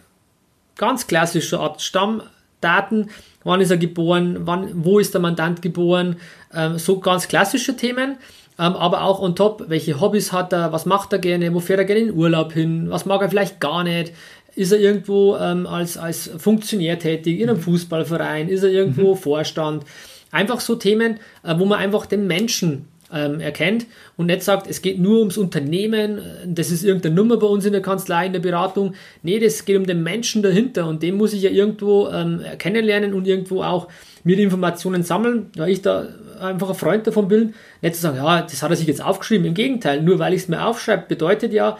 ganz 0.76 1.06
klassische 1.06 1.58
Art 1.58 1.82
Stammdaten, 1.82 3.10
wann 3.42 3.60
ist 3.60 3.70
er 3.70 3.76
geboren, 3.76 4.38
wann, 4.40 4.84
wo 4.84 4.98
ist 4.98 5.14
der 5.14 5.20
Mandant 5.20 5.62
geboren, 5.62 6.16
ähm, 6.54 6.78
so 6.78 7.00
ganz 7.00 7.28
klassische 7.28 7.76
Themen. 7.76 8.16
Ähm, 8.58 8.74
aber 8.74 9.02
auch 9.02 9.20
on 9.20 9.34
top, 9.34 9.64
welche 9.68 10.00
Hobbys 10.00 10.32
hat 10.32 10.52
er, 10.52 10.72
was 10.72 10.86
macht 10.86 11.12
er 11.12 11.18
gerne, 11.18 11.52
wo 11.54 11.60
fährt 11.60 11.80
er 11.80 11.84
gerne 11.84 12.02
in 12.02 12.14
Urlaub 12.14 12.52
hin, 12.52 12.86
was 12.88 13.04
mag 13.04 13.20
er 13.20 13.28
vielleicht 13.28 13.60
gar 13.60 13.82
nicht, 13.82 14.12
ist 14.54 14.72
er 14.72 14.78
irgendwo 14.78 15.36
ähm, 15.36 15.66
als, 15.66 15.96
als 15.96 16.30
Funktionär 16.38 16.98
tätig 16.98 17.40
in 17.40 17.48
einem 17.48 17.58
mhm. 17.58 17.62
Fußballverein, 17.62 18.48
ist 18.48 18.62
er 18.62 18.70
irgendwo 18.70 19.14
mhm. 19.14 19.18
Vorstand. 19.18 19.84
Einfach 20.30 20.60
so 20.60 20.76
Themen, 20.76 21.18
äh, 21.42 21.58
wo 21.58 21.64
man 21.64 21.80
einfach 21.80 22.06
den 22.06 22.26
Menschen 22.28 22.86
ähm, 23.12 23.40
erkennt 23.40 23.86
und 24.16 24.26
nicht 24.26 24.42
sagt, 24.42 24.68
es 24.68 24.82
geht 24.82 24.98
nur 24.98 25.18
ums 25.18 25.36
Unternehmen, 25.36 26.20
das 26.46 26.70
ist 26.70 26.84
irgendeine 26.84 27.14
Nummer 27.14 27.36
bei 27.36 27.46
uns 27.46 27.64
in 27.64 27.72
der 27.72 27.82
Kanzlei, 27.82 28.26
in 28.26 28.32
der 28.32 28.40
Beratung. 28.40 28.94
Nee, 29.22 29.38
das 29.38 29.64
geht 29.64 29.76
um 29.76 29.86
den 29.86 30.02
Menschen 30.02 30.42
dahinter 30.42 30.86
und 30.86 31.02
den 31.02 31.16
muss 31.16 31.32
ich 31.32 31.42
ja 31.42 31.50
irgendwo 31.50 32.08
ähm, 32.08 32.40
kennenlernen 32.58 33.14
und 33.14 33.26
irgendwo 33.26 33.62
auch 33.62 33.88
mir 34.24 34.36
die 34.36 34.42
Informationen 34.42 35.02
sammeln, 35.02 35.50
weil 35.56 35.70
ich 35.70 35.82
da 35.82 36.08
einfach 36.40 36.70
ein 36.70 36.74
Freund 36.74 37.06
davon 37.06 37.28
bin, 37.28 37.54
nicht 37.82 37.94
zu 37.94 38.00
sagen, 38.00 38.16
ja, 38.16 38.42
das 38.42 38.62
hat 38.62 38.70
er 38.70 38.76
sich 38.76 38.86
jetzt 38.86 39.04
aufgeschrieben. 39.04 39.46
Im 39.46 39.54
Gegenteil, 39.54 40.02
nur 40.02 40.18
weil 40.18 40.34
ich 40.34 40.42
es 40.42 40.48
mir 40.48 40.64
aufschreibe, 40.64 41.04
bedeutet 41.08 41.52
ja, 41.52 41.78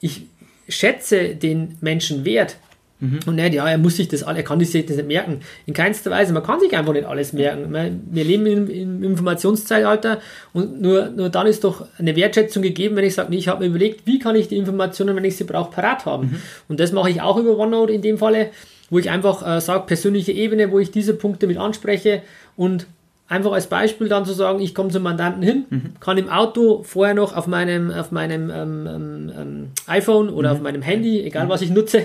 ich 0.00 0.26
schätze 0.68 1.34
den 1.34 1.76
Menschen 1.80 2.24
wert. 2.24 2.56
Mhm. 2.98 3.20
Und 3.26 3.34
nicht, 3.34 3.52
ja, 3.52 3.68
er 3.68 3.76
muss 3.76 3.96
sich 3.96 4.08
das 4.08 4.22
er 4.22 4.42
kann 4.42 4.58
sich 4.58 4.86
das 4.86 4.96
nicht 4.96 5.08
merken. 5.08 5.40
In 5.66 5.74
keinster 5.74 6.10
Weise, 6.10 6.32
man 6.32 6.42
kann 6.42 6.60
sich 6.60 6.74
einfach 6.74 6.94
nicht 6.94 7.06
alles 7.06 7.34
merken. 7.34 7.72
Wir 8.10 8.24
leben 8.24 8.46
im, 8.46 8.70
im 8.70 9.02
Informationszeitalter 9.02 10.20
und 10.54 10.80
nur, 10.80 11.10
nur 11.10 11.28
dann 11.28 11.46
ist 11.46 11.64
doch 11.64 11.86
eine 11.98 12.16
Wertschätzung 12.16 12.62
gegeben, 12.62 12.96
wenn 12.96 13.04
ich 13.04 13.14
sage, 13.14 13.30
nee, 13.30 13.36
ich 13.36 13.48
habe 13.48 13.64
mir 13.64 13.66
überlegt, 13.66 14.06
wie 14.06 14.18
kann 14.18 14.34
ich 14.34 14.48
die 14.48 14.56
Informationen, 14.56 15.14
wenn 15.14 15.24
ich 15.24 15.36
sie 15.36 15.44
brauche, 15.44 15.70
parat 15.70 16.06
haben. 16.06 16.28
Mhm. 16.28 16.42
Und 16.68 16.80
das 16.80 16.92
mache 16.92 17.10
ich 17.10 17.20
auch 17.20 17.36
über 17.36 17.58
OneNote 17.58 17.92
in 17.92 18.00
dem 18.00 18.16
Falle, 18.16 18.50
wo 18.90 18.98
ich 18.98 19.10
einfach 19.10 19.46
äh, 19.46 19.60
sage, 19.60 19.84
persönliche 19.86 20.32
Ebene, 20.32 20.70
wo 20.70 20.78
ich 20.78 20.90
diese 20.90 21.14
Punkte 21.14 21.46
mit 21.46 21.58
anspreche 21.58 22.22
und 22.56 22.86
einfach 23.28 23.52
als 23.52 23.66
Beispiel 23.66 24.08
dann 24.08 24.24
zu 24.24 24.32
sagen, 24.32 24.60
ich 24.60 24.74
komme 24.74 24.90
zum 24.90 25.02
Mandanten 25.02 25.42
hin, 25.42 25.64
mhm. 25.68 25.92
kann 26.00 26.18
im 26.18 26.28
Auto 26.28 26.82
vorher 26.84 27.14
noch 27.14 27.36
auf 27.36 27.46
meinem, 27.46 27.90
auf 27.90 28.12
meinem 28.12 28.50
ähm, 28.50 28.86
ähm, 28.88 29.32
ähm 29.36 29.70
iPhone 29.86 30.28
oder 30.28 30.50
mhm. 30.50 30.56
auf 30.56 30.62
meinem 30.62 30.82
Handy, 30.82 31.22
egal 31.22 31.46
mhm. 31.46 31.50
was 31.50 31.62
ich 31.62 31.70
nutze, 31.70 32.02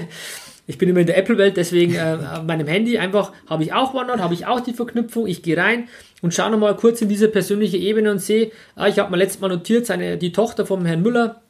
ich 0.68 0.78
bin 0.78 0.90
immer 0.90 1.02
in 1.02 1.08
der 1.08 1.18
Apple-Welt, 1.18 1.58
deswegen 1.58 1.96
äh, 1.96 2.18
auf 2.38 2.44
meinem 2.44 2.68
Handy 2.68 2.98
einfach 2.98 3.34
habe 3.48 3.64
ich 3.64 3.74
auch 3.74 3.94
OneNote, 3.94 4.24
habe 4.24 4.34
ich 4.34 4.48
auch 4.48 4.62
die 4.62 4.74
Verknüpfung, 4.74 5.28
ich 5.28 5.44
gehe 5.44 5.58
rein 5.58 5.88
und 6.22 6.34
schaue 6.34 6.52
nochmal 6.52 6.76
kurz 6.76 7.02
in 7.02 7.10
diese 7.10 7.28
persönliche 7.28 7.78
Ebene 7.78 8.12
und 8.12 8.20
sehe, 8.20 8.52
ah, 8.76 8.88
ich 8.88 8.98
habe 8.98 9.12
mal 9.12 9.18
letztes 9.18 9.42
Mal 9.42 9.50
notiert, 9.50 9.86
seine, 9.86 10.18
die 10.18 10.32
Tochter 10.32 10.66
vom 10.66 10.86
Herrn 10.86 11.02
Müller 11.02 11.42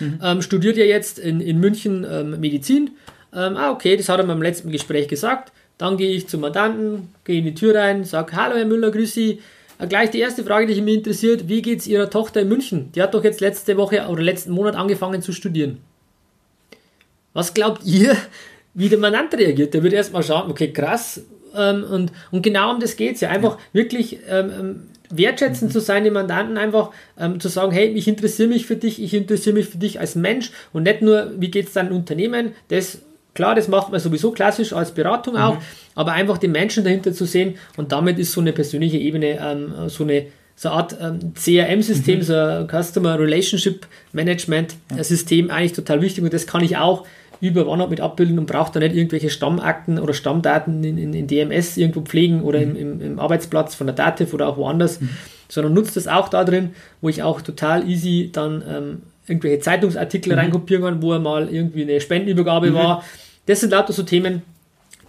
mhm. 0.00 0.20
ähm, 0.22 0.42
studiert 0.42 0.76
ja 0.76 0.84
jetzt 0.84 1.18
in, 1.18 1.40
in 1.40 1.60
München 1.60 2.06
ähm, 2.08 2.40
Medizin. 2.40 2.90
Ähm, 3.36 3.56
ah, 3.58 3.70
okay, 3.70 3.96
das 3.96 4.08
hat 4.08 4.18
er 4.18 4.24
beim 4.24 4.40
letzten 4.40 4.72
Gespräch 4.72 5.08
gesagt. 5.08 5.52
Dann 5.76 5.98
gehe 5.98 6.10
ich 6.10 6.26
zum 6.26 6.40
Mandanten, 6.40 7.14
gehe 7.24 7.38
in 7.38 7.44
die 7.44 7.54
Tür 7.54 7.74
rein, 7.74 8.04
sage, 8.04 8.34
hallo 8.34 8.56
Herr 8.56 8.64
Müller, 8.64 8.90
grüß 8.90 9.12
Sie. 9.12 9.42
Äh, 9.78 9.86
gleich 9.86 10.10
die 10.10 10.20
erste 10.20 10.42
Frage, 10.42 10.66
die 10.66 10.80
mich 10.80 10.94
interessiert, 10.94 11.46
wie 11.46 11.60
geht 11.60 11.80
es 11.80 11.86
Ihrer 11.86 12.08
Tochter 12.08 12.40
in 12.40 12.48
München? 12.48 12.90
Die 12.92 13.02
hat 13.02 13.12
doch 13.12 13.22
jetzt 13.22 13.42
letzte 13.42 13.76
Woche 13.76 14.06
oder 14.08 14.22
letzten 14.22 14.52
Monat 14.52 14.74
angefangen 14.74 15.20
zu 15.20 15.32
studieren. 15.32 15.78
Was 17.34 17.52
glaubt 17.52 17.84
ihr, 17.84 18.16
wie 18.72 18.88
der 18.88 18.98
Mandant 18.98 19.34
reagiert? 19.34 19.74
Der 19.74 19.82
wird 19.82 19.92
erstmal 19.92 20.22
schauen, 20.22 20.50
okay, 20.50 20.72
krass. 20.72 21.20
Ähm, 21.54 21.84
und, 21.84 22.12
und 22.30 22.40
genau 22.40 22.72
um 22.72 22.80
das 22.80 22.96
geht 22.96 23.16
es 23.16 23.20
ja. 23.20 23.28
Einfach 23.28 23.58
wirklich 23.74 24.18
ähm, 24.30 24.50
ähm, 24.58 24.82
wertschätzend 25.10 25.72
zu 25.74 25.80
sein, 25.80 26.04
den 26.04 26.14
Mandanten 26.14 26.56
einfach 26.56 26.90
ähm, 27.18 27.38
zu 27.38 27.48
sagen, 27.48 27.72
hey, 27.72 27.88
ich 27.88 28.08
interessiere 28.08 28.48
mich 28.48 28.64
für 28.64 28.76
dich, 28.76 29.02
ich 29.02 29.12
interessiere 29.12 29.56
mich 29.56 29.68
für 29.68 29.76
dich 29.76 30.00
als 30.00 30.14
Mensch 30.14 30.52
und 30.72 30.84
nicht 30.84 31.02
nur, 31.02 31.32
wie 31.36 31.50
geht 31.50 31.66
es 31.66 31.74
deinem 31.74 31.94
Unternehmen, 31.94 32.52
das 32.68 33.02
Klar, 33.36 33.54
das 33.54 33.68
macht 33.68 33.92
man 33.92 34.00
sowieso 34.00 34.32
klassisch 34.32 34.72
als 34.72 34.92
Beratung 34.92 35.36
auch, 35.36 35.56
mhm. 35.56 35.60
aber 35.94 36.12
einfach 36.12 36.38
den 36.38 36.52
Menschen 36.52 36.82
dahinter 36.82 37.12
zu 37.12 37.26
sehen 37.26 37.54
und 37.76 37.92
damit 37.92 38.18
ist 38.18 38.32
so 38.32 38.40
eine 38.40 38.52
persönliche 38.52 38.96
Ebene, 38.96 39.38
ähm, 39.40 39.72
so 39.88 40.04
eine 40.04 40.26
so 40.58 40.70
eine 40.70 40.78
Art 40.78 40.96
ähm, 41.02 41.34
CRM-System, 41.34 42.20
mhm. 42.20 42.22
so 42.22 42.34
ein 42.34 42.66
Customer 42.66 43.18
Relationship 43.18 43.86
Management. 44.12 44.74
System 45.02 45.50
eigentlich 45.50 45.74
total 45.74 46.00
wichtig 46.00 46.24
und 46.24 46.32
das 46.32 46.46
kann 46.46 46.64
ich 46.64 46.78
auch 46.78 47.06
über 47.40 47.66
OneNote 47.66 47.90
mit 47.90 48.00
abbilden 48.00 48.38
und 48.38 48.46
brauche 48.46 48.72
da 48.72 48.80
nicht 48.80 48.96
irgendwelche 48.96 49.30
Stammakten 49.30 49.98
oder 49.98 50.14
Stammdaten 50.14 50.82
in, 50.82 50.96
in, 50.96 51.12
in 51.12 51.26
DMS 51.26 51.76
irgendwo 51.76 52.00
pflegen 52.00 52.42
oder 52.42 52.60
mhm. 52.60 52.76
im, 52.76 53.00
im, 53.02 53.18
Arbeitsplatz 53.18 53.74
von 53.74 53.86
der 53.86 53.94
Dativ 53.94 54.32
oder 54.32 54.48
auch 54.48 54.56
woanders, 54.56 55.00
mhm. 55.00 55.10
sondern 55.48 55.74
nutze 55.74 55.94
das 55.94 56.08
auch 56.08 56.28
da 56.28 56.44
drin, 56.44 56.70
wo 57.00 57.10
ich 57.10 57.22
auch 57.22 57.42
total 57.42 57.86
easy 57.88 58.30
dann 58.32 58.62
ähm, 58.66 59.02
irgendwelche 59.26 59.60
Zeitungsartikel 59.60 60.32
mhm. 60.32 60.38
reinkopieren 60.38 60.84
kann, 60.84 61.02
wo 61.02 61.18
mal 61.18 61.48
irgendwie 61.52 61.82
eine 61.82 62.00
Spendenübergabe 62.00 62.70
mhm. 62.70 62.74
war 62.74 63.04
das 63.46 63.60
sind 63.60 63.70
lauter 63.70 63.92
so 63.92 64.02
Themen, 64.02 64.42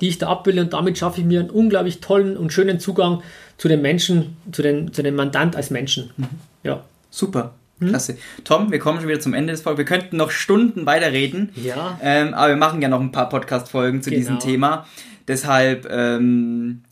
die 0.02 0.10
ich 0.10 0.18
da 0.18 0.30
abbilde 0.30 0.62
und 0.62 0.74
damit 0.74 0.98
schaffe 0.98 1.22
ich 1.22 1.26
mir 1.26 1.40
einen 1.40 1.50
unglaublich 1.50 2.00
tollen 2.00 2.38
und 2.38 2.54
schönen 2.54 2.80
Zugang 2.80 3.24
zu 3.58 3.68
den 3.68 3.82
Menschen, 3.82 4.38
zu 4.52 4.62
den, 4.62 4.94
zu 4.94 5.02
den 5.04 5.16
Mandant 5.16 5.56
als 5.56 5.70
Menschen. 5.70 6.12
Mhm. 6.18 6.28
Ja. 6.64 6.84
Super. 7.10 7.56
Hm? 7.80 7.90
Klasse. 7.90 8.18
Tom, 8.44 8.72
wir 8.72 8.80
kommen 8.80 9.00
schon 9.00 9.10
wieder 9.10 9.20
zum 9.20 9.34
Ende 9.34 9.54
des 9.54 9.62
Folges. 9.62 9.80
Wir 9.80 9.86
könnten 9.86 10.18
noch 10.18 10.32
Stunden 10.32 10.86
weiterreden. 10.86 11.50
Ja. 11.56 12.00
Ähm, 12.02 12.34
aber 12.34 12.50
wir 12.50 12.58
machen 12.58 12.82
ja 12.82 12.90
noch 12.90 13.00
ein 13.00 13.12
paar 13.12 13.30
Podcast-Folgen 13.30 14.02
zu 14.02 14.10
genau. 14.10 14.20
diesem 14.20 14.40
Thema. 14.40 14.88
Deshalb 15.28 15.88
ähm, 15.90 16.84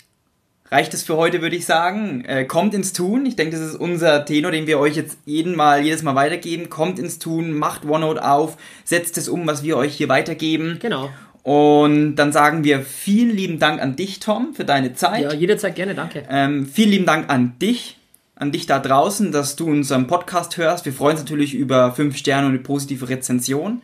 reicht 0.70 0.94
es 0.94 1.04
für 1.04 1.16
heute, 1.16 1.42
würde 1.42 1.56
ich 1.56 1.66
sagen. 1.66 2.24
Äh, 2.26 2.46
kommt 2.46 2.74
ins 2.74 2.94
Tun. 2.94 3.26
Ich 3.26 3.36
denke, 3.36 3.58
das 3.58 3.66
ist 3.66 3.76
unser 3.76 4.26
Tenor, 4.26 4.52
den 4.52 4.68
wir 4.68 4.80
euch 4.80 4.96
jetzt 4.96 5.18
jeden 5.26 5.56
Mal, 5.56 5.84
jedes 5.84 6.04
Mal 6.04 6.16
weitergeben. 6.16 6.70
Kommt 6.70 7.00
ins 7.00 7.18
Tun, 7.18 7.52
macht 7.52 7.86
OneNote 7.86 8.24
auf, 8.24 8.58
setzt 8.84 9.18
es 9.18 9.28
um, 9.28 9.48
was 9.48 9.64
wir 9.64 9.78
euch 9.78 9.96
hier 9.96 10.10
weitergeben. 10.10 10.78
Genau. 10.80 11.10
Und 11.46 12.16
dann 12.16 12.32
sagen 12.32 12.64
wir 12.64 12.82
vielen 12.82 13.30
lieben 13.30 13.60
Dank 13.60 13.80
an 13.80 13.96
dich, 13.96 14.20
Tom, 14.20 14.56
für 14.56 14.66
deine 14.66 14.96
Zeit. 14.96 15.22
Ja, 15.22 15.32
jederzeit 15.32 15.76
gerne, 15.76 15.94
danke. 15.94 16.24
Ähm, 16.28 16.66
vielen 16.66 16.90
lieben 16.90 17.06
Dank 17.06 17.30
an 17.30 17.54
dich, 17.62 18.00
an 18.34 18.52
dich 18.52 18.66
da 18.66 18.80
draußen, 18.80 19.32
dass 19.32 19.56
du 19.56 19.68
unseren 19.68 20.08
Podcast 20.08 20.58
hörst. 20.58 20.86
Wir 20.86 20.94
freuen 20.94 21.18
uns 21.18 21.22
natürlich 21.22 21.54
über 21.54 21.92
fünf 21.92 22.18
Sterne 22.18 22.48
und 22.48 22.54
eine 22.54 22.64
positive 22.64 23.10
Rezension. 23.10 23.84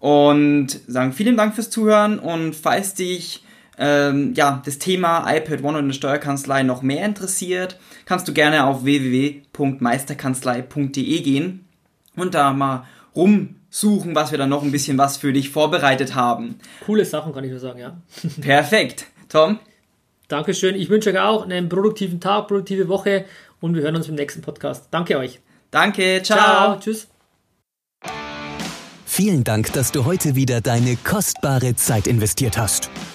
Und 0.00 0.68
sagen 0.86 1.12
vielen 1.12 1.36
Dank 1.36 1.54
fürs 1.54 1.68
Zuhören 1.68 2.18
und 2.18 2.56
falls 2.56 2.94
dich 2.94 3.44
ähm, 3.76 4.32
ja, 4.34 4.62
das 4.64 4.78
Thema 4.78 5.30
iPad 5.30 5.62
One 5.62 5.76
und 5.76 5.84
eine 5.84 5.92
Steuerkanzlei 5.92 6.62
noch 6.62 6.80
mehr 6.80 7.04
interessiert, 7.04 7.78
kannst 8.06 8.26
du 8.26 8.32
gerne 8.32 8.64
auf 8.64 8.84
www.meisterkanzlei.de 8.84 11.20
gehen 11.20 11.66
und 12.16 12.32
da 12.32 12.54
mal 12.54 12.86
rumsuchen, 13.72 14.14
was 14.14 14.30
wir 14.30 14.38
dann 14.38 14.50
noch 14.50 14.62
ein 14.62 14.70
bisschen 14.70 14.98
was 14.98 15.16
für 15.16 15.32
dich 15.32 15.50
vorbereitet 15.50 16.14
haben. 16.14 16.58
Coole 16.84 17.04
Sachen, 17.04 17.32
kann 17.32 17.44
ich 17.44 17.50
nur 17.50 17.60
sagen, 17.60 17.80
ja. 17.80 17.96
Perfekt. 18.40 19.06
Tom? 19.28 19.58
Dankeschön. 20.28 20.76
Ich 20.76 20.88
wünsche 20.88 21.10
euch 21.10 21.18
auch 21.18 21.44
einen 21.44 21.68
produktiven 21.68 22.20
Tag, 22.20 22.48
produktive 22.48 22.88
Woche 22.88 23.24
und 23.60 23.74
wir 23.74 23.82
hören 23.82 23.96
uns 23.96 24.08
im 24.08 24.14
nächsten 24.14 24.42
Podcast. 24.42 24.88
Danke 24.90 25.18
euch. 25.18 25.40
Danke, 25.70 26.20
ciao. 26.22 26.38
ciao. 26.38 26.80
Tschüss. 26.80 27.08
Vielen 29.06 29.44
Dank, 29.44 29.72
dass 29.74 29.92
du 29.92 30.04
heute 30.04 30.34
wieder 30.36 30.60
deine 30.60 30.96
kostbare 30.96 31.76
Zeit 31.76 32.06
investiert 32.06 32.56
hast. 32.56 32.90